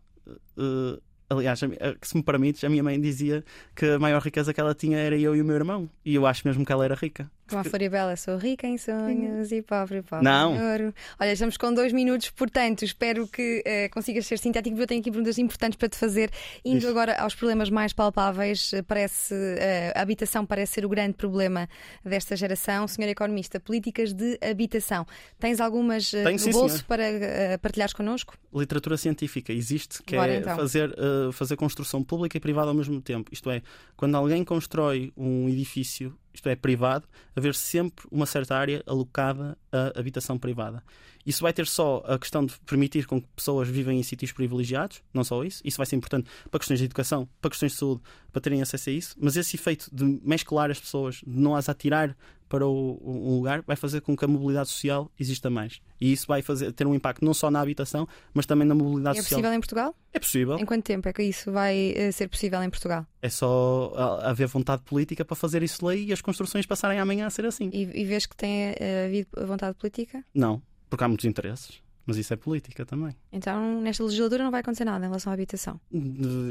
[0.57, 1.59] Eh, Aliás,
[2.03, 3.43] se me permites, a minha mãe dizia
[3.75, 5.89] que a maior riqueza que ela tinha era eu e o meu irmão.
[6.05, 7.31] E eu acho mesmo que ela era rica.
[7.47, 10.53] Com a Floribela, sou rica em sonhos e pobre, pobre Não.
[10.71, 10.93] ouro.
[11.19, 15.01] Olha, estamos com dois minutos, portanto, espero que eh, consigas ser sintético, porque eu tenho
[15.01, 16.31] aqui perguntas importantes para te fazer.
[16.63, 16.89] Indo Diz.
[16.89, 21.69] agora aos problemas mais palpáveis, eh, parece eh, a habitação parece ser o grande problema
[22.03, 22.87] desta geração.
[22.87, 25.05] Senhor Economista, políticas de habitação.
[25.39, 26.87] Tens algumas eh, Tenho, no sim, bolso senhor.
[26.87, 28.35] para eh, partilhares connosco?
[28.51, 30.55] literatura científica existe, que Bora, é então.
[30.55, 33.29] fazer, uh, fazer construção pública e privada ao mesmo tempo.
[33.33, 33.61] Isto é,
[33.97, 39.99] quando alguém constrói um edifício, isto é, privado, haver sempre uma certa área alocada à
[39.99, 40.83] habitação privada.
[41.25, 45.01] Isso vai ter só a questão de permitir com que pessoas vivem em sítios privilegiados,
[45.11, 48.01] não só isso, isso vai ser importante para questões de educação, para questões de saúde,
[48.31, 51.67] para terem acesso a isso, mas esse efeito de mesclar as pessoas, de não as
[51.67, 52.15] atirar
[52.47, 55.81] para o- um lugar, vai fazer com que a mobilidade social exista mais.
[55.99, 59.17] E isso vai fazer, ter um impacto não só na habitação, mas também na mobilidade
[59.17, 59.39] É social.
[59.39, 59.95] possível em Portugal?
[60.13, 60.57] É possível.
[60.59, 63.05] Em quanto tempo é que isso vai eh, ser possível em Portugal?
[63.21, 63.93] É só
[64.23, 67.69] haver vontade política para fazer isso lei e as construções passarem amanhã a ser assim.
[67.73, 70.23] E, e vês que tem eh, havido vontade política?
[70.33, 71.83] Não, porque há muitos interesses.
[72.07, 73.15] Mas isso é política também.
[73.33, 75.81] Então, nesta legislatura não vai acontecer nada em relação à habitação.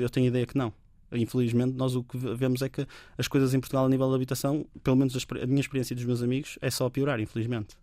[0.00, 0.72] Eu tenho ideia que não.
[1.14, 2.86] Infelizmente, nós o que vemos é que
[3.16, 6.22] as coisas em Portugal a nível de habitação, pelo menos a minha experiência dos meus
[6.22, 7.76] amigos, é só piorar, infelizmente.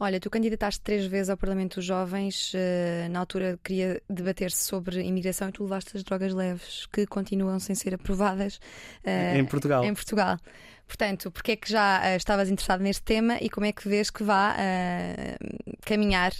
[0.00, 2.52] Olha, tu candidataste três vezes ao Parlamento dos Jovens.
[2.54, 7.58] Uh, na altura queria debater-se sobre imigração e tu levaste as drogas leves que continuam
[7.58, 8.60] sem ser aprovadas
[9.04, 9.82] uh, em Portugal.
[9.82, 10.38] Em Portugal.
[10.86, 14.08] Portanto, porque é que já uh, estavas interessado neste tema e como é que vês
[14.08, 14.54] que vá
[15.84, 16.32] caminhar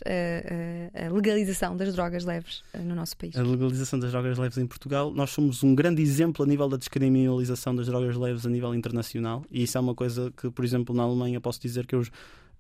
[0.95, 3.37] a legalização das drogas leves no nosso país?
[3.37, 6.77] A legalização das drogas leves em Portugal, nós somos um grande exemplo a nível da
[6.77, 10.95] descriminalização das drogas leves a nível internacional e isso é uma coisa que, por exemplo,
[10.95, 12.05] na Alemanha posso dizer que eu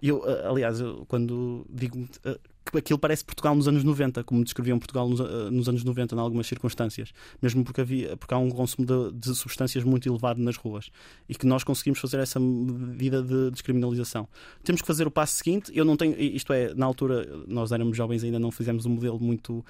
[0.01, 4.45] eu, eh, aliás, eu, quando digo uh, que aquilo parece Portugal nos anos 90, como
[4.45, 8.39] descreviam Portugal nos, uh, nos, anos 90, em algumas circunstâncias, mesmo porque, havia, porque há
[8.39, 10.91] um consumo de, de, substâncias muito elevado nas ruas
[11.29, 14.29] e que nós conseguimos fazer essa medida de descriminalização.
[14.63, 15.73] Temos que fazer o passo seguinte.
[15.75, 19.19] Eu não tenho, isto é, na altura, nós éramos jovens ainda não fizemos um modelo
[19.19, 19.65] muito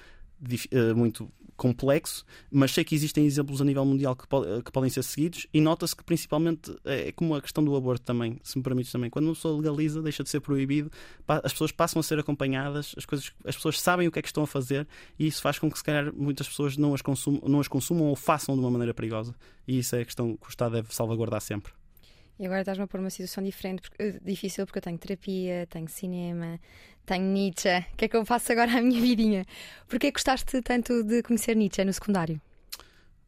[0.71, 1.29] eh, muito
[1.59, 5.45] complexo, mas sei que existem exemplos a nível mundial que, po que podem ser seguidos
[5.53, 8.91] e nota-se que principalmente é, é como a questão do aborto também, se me permites
[8.91, 10.89] também, quando uma pessoa legaliza, deixa de ser proibido,
[11.27, 14.29] as pessoas passam a ser acompanhadas, as, coisas, as pessoas sabem o que é que
[14.29, 14.87] estão a fazer
[15.19, 18.07] e isso faz com que se calhar muitas pessoas não as, consumam, não as consumam
[18.07, 19.35] ou façam de uma maneira perigosa
[19.67, 21.73] e isso é a questão que o Estado deve salvaguardar sempre.
[22.39, 25.67] E agora estás-me a pôr uma situação diferente, porque, eh, difícil, porque eu tenho terapia,
[25.69, 26.57] tenho cinema,
[27.09, 27.69] tenho Nietzsche.
[27.93, 29.45] O que é que eu faço agora à minha vidinha?
[29.87, 32.39] Porquê gostaste tanto de conhecer Nietzsche no secundário?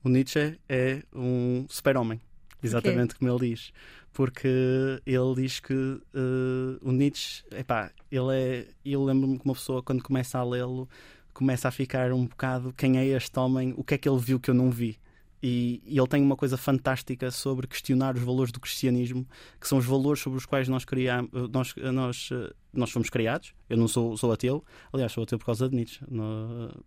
[0.04, 2.22] O Nietzsche é um super-homem,
[2.64, 3.72] exatamente como ele diz.
[4.14, 8.68] Porque ele diz que uh, o Nietzsche, epá, ele é.
[8.86, 10.88] Eu lembro-me que uma pessoa, quando começa a lê-lo,
[11.34, 14.40] começa a ficar um bocado quem é este homem, o que é que ele viu
[14.40, 15.00] que eu não vi.
[15.42, 19.26] E, e, ele tem uma coisa fantástica sobre questionar os valores do cristianismo,
[19.60, 22.30] que são os valores sobre os quais nós, criamos, nós, nós,
[22.72, 23.54] nós fomos criados.
[23.68, 24.64] Eu não sou, sou ateu,
[24.94, 26.00] aliás, sou ateu por causa de Nietzsche.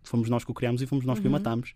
[0.03, 1.31] fomos nós que o criamos e fomos nós que uhum.
[1.31, 1.73] o matamos.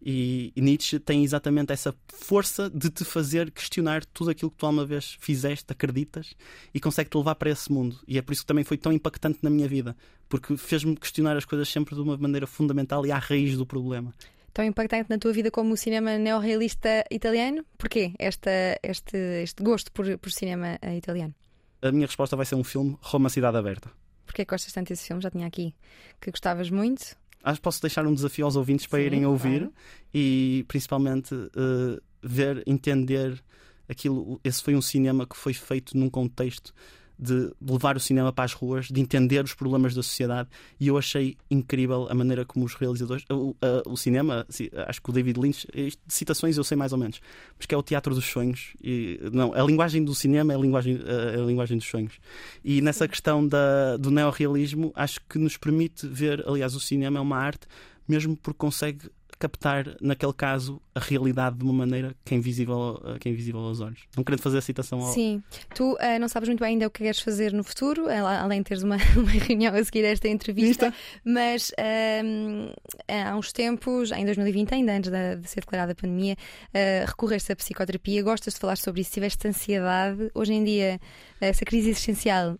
[0.00, 4.64] E, e, Nietzsche tem exatamente essa força de te fazer questionar tudo aquilo que tu
[4.64, 6.34] alguma vez fizeste, acreditas,
[6.72, 8.00] e consegue-te levar para esse mundo.
[8.08, 9.94] E é por isso que também foi tão impactante na minha vida,
[10.30, 14.14] porque fez-me questionar as coisas sempre de uma maneira fundamental e à raiz do problema
[14.52, 17.64] tão impactante na tua vida como o cinema neorrealista italiano?
[17.78, 18.50] Porquê esta,
[18.82, 21.34] este, este gosto por, por cinema eh, italiano?
[21.80, 23.90] A minha resposta vai ser um filme Roma Cidade Aberta.
[24.24, 25.22] Porquê gostas tanto desse filme?
[25.22, 25.74] Já tinha aqui
[26.20, 27.16] que gostavas muito.
[27.42, 29.74] Acho que posso deixar um desafio aos ouvintes para Sim, irem ouvir claro.
[30.14, 33.42] e principalmente uh, ver, entender
[33.88, 34.40] aquilo.
[34.44, 36.72] Esse foi um cinema que foi feito num contexto
[37.18, 40.48] de levar o cinema para as ruas, de entender os problemas da sociedade,
[40.80, 43.24] e eu achei incrível a maneira como os realizadores.
[43.30, 44.46] O, a, o cinema,
[44.86, 45.66] acho que o David Lynch,
[46.08, 47.20] citações eu sei mais ou menos,
[47.56, 48.74] mas que é o teatro dos sonhos.
[48.82, 52.18] E, não, a linguagem do cinema é a linguagem, a, a linguagem dos sonhos.
[52.64, 57.20] E nessa questão da, do neorrealismo, acho que nos permite ver, aliás, o cinema é
[57.20, 57.66] uma arte,
[58.08, 59.10] mesmo porque consegue
[59.42, 63.80] captar, naquele caso, a realidade de uma maneira que é invisível, que é invisível aos
[63.80, 64.02] olhos.
[64.16, 65.12] Não querendo fazer a citação ao.
[65.12, 65.42] Sim.
[65.74, 68.66] Tu uh, não sabes muito bem ainda o que queres fazer no futuro, além de
[68.66, 72.72] teres uma, uma reunião a seguir esta entrevista, mas uh,
[73.08, 77.50] há uns tempos, em 2020, ainda antes de, de ser declarada a pandemia, uh, recorreste
[77.50, 78.22] à psicoterapia.
[78.22, 79.10] Gostas de falar sobre isso?
[79.10, 80.30] Tiveste ansiedade?
[80.34, 81.00] Hoje em dia,
[81.40, 82.56] essa crise existencial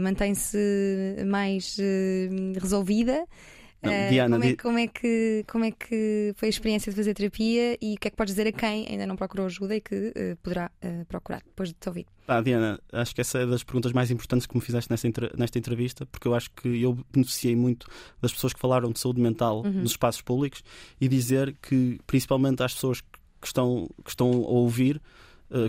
[0.00, 0.56] mantém-se
[1.26, 1.76] mais
[2.60, 3.26] resolvida?
[3.82, 6.96] Não, uh, Diana, como, é, como, é, que, como é que foi a experiência de
[6.96, 9.74] fazer terapia e o que é que podes dizer a quem ainda não procurou ajuda
[9.74, 12.06] e que uh, poderá uh, procurar depois de te ouvir?
[12.28, 15.58] Ah, Diana, acho que essa é das perguntas mais importantes que me fizeste nesta, nesta
[15.58, 17.86] entrevista, porque eu acho que eu beneficiei muito
[18.20, 19.72] das pessoas que falaram de saúde mental uhum.
[19.72, 20.62] nos espaços públicos
[21.00, 25.00] e dizer que, principalmente às pessoas que estão, que estão a ouvir,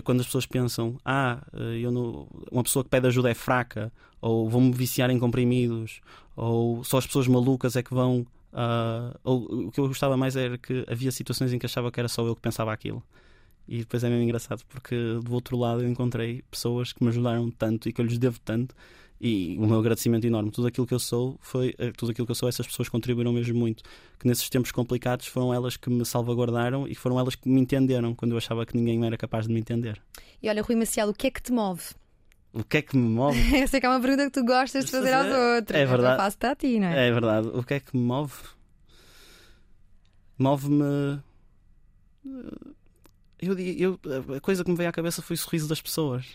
[0.04, 1.44] quando as pessoas pensam, ah,
[1.80, 3.92] eu não, uma pessoa que pede ajuda é fraca,
[4.22, 6.00] ou vão-me viciar em comprimidos,
[6.36, 8.24] ou só as pessoas malucas é que vão.
[8.52, 11.98] Uh, ou, o que eu gostava mais era que havia situações em que achava que
[11.98, 13.02] era só eu que pensava aquilo.
[13.66, 17.50] E depois é mesmo engraçado porque do outro lado eu encontrei pessoas que me ajudaram
[17.50, 18.74] tanto e que eu lhes devo tanto.
[19.20, 20.50] E o meu agradecimento enorme.
[20.50, 23.32] Tudo aquilo que eu sou foi eh, tudo aquilo que eu sou, essas pessoas contribuíram
[23.32, 23.84] mesmo muito.
[24.18, 28.16] Que nesses tempos complicados foram elas que me salvaguardaram e foram elas que me entenderam
[28.16, 30.02] quando eu achava que ninguém era capaz de me entender.
[30.42, 31.84] E olha, Rui Maciel, o que é que te move?
[32.52, 33.38] O que é que me move?
[33.56, 35.78] Eu sei que é uma pergunta que tu gostas de fazer, fazer aos outros.
[35.78, 36.14] É verdade.
[36.14, 37.08] Eu faço a ti, não é?
[37.08, 37.48] É verdade.
[37.48, 38.34] O que é que me move?
[40.38, 41.22] Move-me.
[43.40, 44.00] Eu, eu,
[44.36, 46.26] a coisa que me veio à cabeça foi o sorriso das pessoas.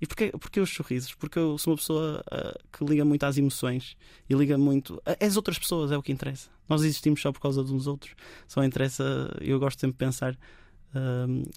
[0.00, 1.14] E porquê, porquê os sorrisos?
[1.14, 3.96] Porque eu sou uma pessoa uh, que liga muito às emoções
[4.28, 5.02] e liga muito.
[5.20, 6.48] As outras pessoas é o que interessa.
[6.68, 8.14] Nós existimos só por causa de uns outros.
[8.46, 9.36] Só interessa.
[9.40, 10.36] Eu gosto sempre de pensar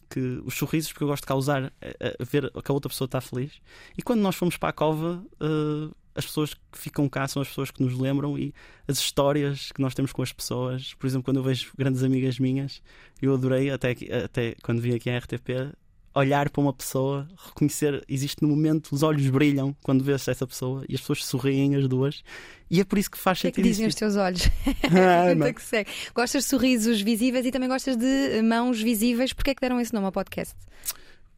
[0.10, 1.74] que os sorrisos, porque eu gosto de causar,
[2.20, 3.54] ver que a outra pessoa está feliz.
[3.98, 7.48] E quando nós fomos para a cova, uh, as pessoas que ficam cá são as
[7.48, 8.54] pessoas que nos lembram e
[8.88, 10.94] as histórias que nós temos com as pessoas.
[10.96, 12.82] Por exemplo, quando eu vejo grandes amigas minhas,
[13.22, 15.74] eu adorei, até, até quando vim aqui à RTP,
[16.20, 20.84] olhar para uma pessoa, reconhecer, existe no momento, os olhos brilham quando vês essa pessoa
[20.88, 22.24] e as pessoas sorriem as duas.
[22.70, 23.54] E é por isso que faz sentido.
[23.54, 24.44] O que, é que dizem os teus olhos?
[25.50, 25.90] Ah, que segue.
[26.14, 29.34] Gostas de sorrisos visíveis e também gostas de mãos visíveis.
[29.34, 30.56] Porquê é que deram esse nome ao podcast?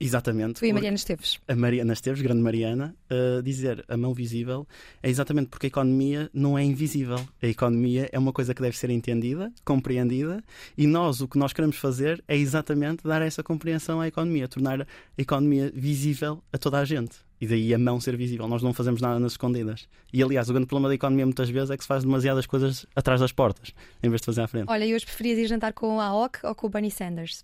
[0.04, 0.60] Exatamente.
[0.60, 1.40] Tu e a Mariana Esteves.
[1.48, 4.68] A Mariana Esteves, grande Mariana, uh, dizer a mão visível
[5.04, 7.24] é exatamente porque a economia não é invisível.
[7.42, 10.44] A economia é uma coisa que deve ser entendida, compreendida,
[10.76, 14.82] e nós o que nós queremos fazer é exatamente dar essa compreensão à economia, tornar
[14.82, 14.88] a
[15.18, 17.18] economia visível a toda a gente.
[17.40, 18.48] E daí a mão ser visível.
[18.48, 19.88] Nós não fazemos nada nas escondidas.
[20.14, 22.86] E aliás, o grande problema da economia muitas vezes é que se faz demasiadas coisas
[22.96, 23.72] atrás das portas,
[24.02, 24.66] em vez de fazer à frente.
[24.70, 27.44] Olha, e hoje preferias ir jantar com a AOC ou com o Bernie Sanders?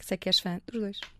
[0.00, 1.15] Sei que és fã dos dois.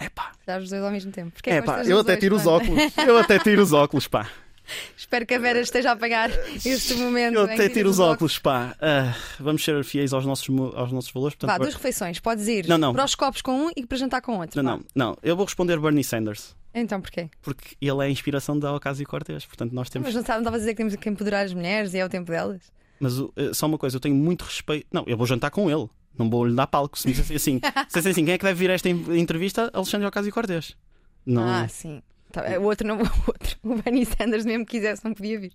[0.00, 0.32] Epá.
[0.46, 1.32] Já os dois ao mesmo tempo.
[1.44, 2.78] É pá, eu até tiro os óculos.
[3.06, 4.28] Eu até tiro os óculos, pá.
[4.96, 6.30] Espero que a Vera esteja a pagar
[6.64, 7.34] este momento.
[7.34, 8.76] Eu até tiro os óculos, pá.
[8.76, 11.34] Uh, vamos ser fiéis aos nossos, aos nossos valores.
[11.34, 12.18] Portanto, Vá, duas refeições.
[12.20, 12.92] Podes ir não, não.
[12.92, 14.62] para os copos com um e para jantar com outro.
[14.62, 15.16] Não, não, não.
[15.22, 16.54] Eu vou responder Bernie Sanders.
[16.72, 17.28] Então porquê?
[17.42, 19.44] Porque ele é a inspiração da Ocasio Cortez.
[19.44, 20.06] Portanto, nós temos.
[20.06, 22.30] Mas não estava a dizer que temos que empoderar as mulheres e é o tempo
[22.30, 22.60] delas?
[23.00, 24.86] Mas uh, só uma coisa, eu tenho muito respeito.
[24.92, 25.88] Não, eu vou jantar com ele.
[26.20, 26.98] Não vou lhe dar palco.
[26.98, 27.60] Se me dissessem assim,
[28.10, 29.70] assim, quem é que deve vir a esta entrevista?
[29.72, 30.76] Alexandre Ocasio Cortez.
[31.24, 31.42] Não...
[31.42, 32.02] Ah, sim.
[32.30, 35.52] Tá, o outro não, o outro, o Bernie Sanders mesmo quisesse não podia vir.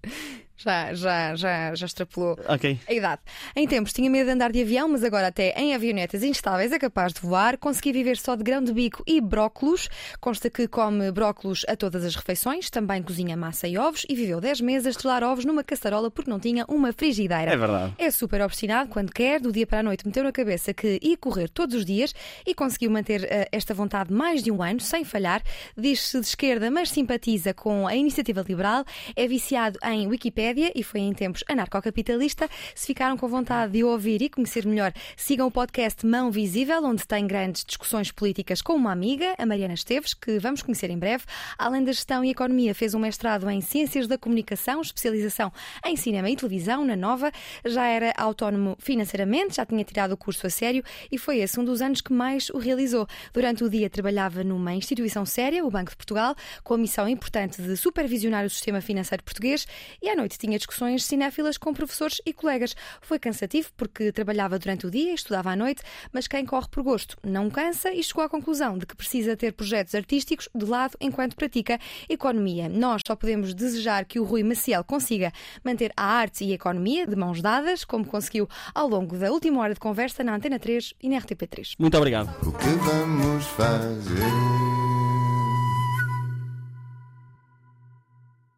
[0.58, 2.80] Já, já, já, já extrapolou okay.
[2.88, 3.22] a idade.
[3.56, 6.80] Em tempos tinha medo de andar de avião, mas agora até em avionetas instáveis é
[6.80, 7.58] capaz de voar.
[7.58, 9.89] Consegui viver só de grão de bico e brócolos.
[10.22, 14.39] Consta que come brócolos a todas as refeições, também cozinha massa e ovos e viveu
[14.39, 17.51] 10 meses a estrelar ovos numa caçarola porque não tinha uma frigideira.
[17.51, 17.93] É verdade.
[17.97, 21.18] É super obstinado quando quer, do dia para a noite meteu na cabeça que ia
[21.18, 22.14] correr todos os dias
[22.45, 25.43] e conseguiu manter uh, esta vontade mais de um ano, sem falhar.
[25.78, 28.86] Diz-se de esquerda, mas simpatiza com a iniciativa liberal.
[29.16, 30.45] É viciado em Wikipedia
[30.76, 32.48] E foi em tempos anarcocapitalista.
[32.76, 37.08] Se ficaram com vontade de ouvir e conhecer melhor, sigam o podcast Mão Visível, onde
[37.08, 41.24] tem grandes discussões políticas com uma amiga, a Mariana Esteves, que vamos conhecer em breve.
[41.58, 45.52] Além da gestão e economia, fez um mestrado em Ciências da Comunicação, especialização
[45.86, 47.32] em cinema e televisão, na Nova.
[47.66, 51.66] Já era autónomo financeiramente, já tinha tirado o curso a sério e foi esse um
[51.66, 53.08] dos anos que mais o realizou.
[53.34, 57.62] Durante o dia trabalhava numa instituição séria, o Banco de Portugal, com a missão importante
[57.62, 59.68] de supervisionar o sistema financeiro português
[60.02, 62.75] e à noite noite tinha discussões cinéfilas com professores e colegas.
[63.01, 65.81] Foi cansativo porque trabalhava durante o dia e estudava à noite,
[66.11, 69.53] mas quem corre por gosto não cansa e chegou à conclusão de que precisa ter
[69.53, 71.79] projetos artísticos de lado enquanto pratica
[72.09, 72.69] economia.
[72.69, 75.31] Nós só podemos desejar que o Rui Maciel consiga
[75.63, 79.61] manter a arte e a economia de mãos dadas, como conseguiu ao longo da última
[79.61, 81.75] hora de conversa na Antena 3 e na RTP3.
[81.79, 82.29] Muito obrigado.
[82.45, 84.65] O que vamos fazer?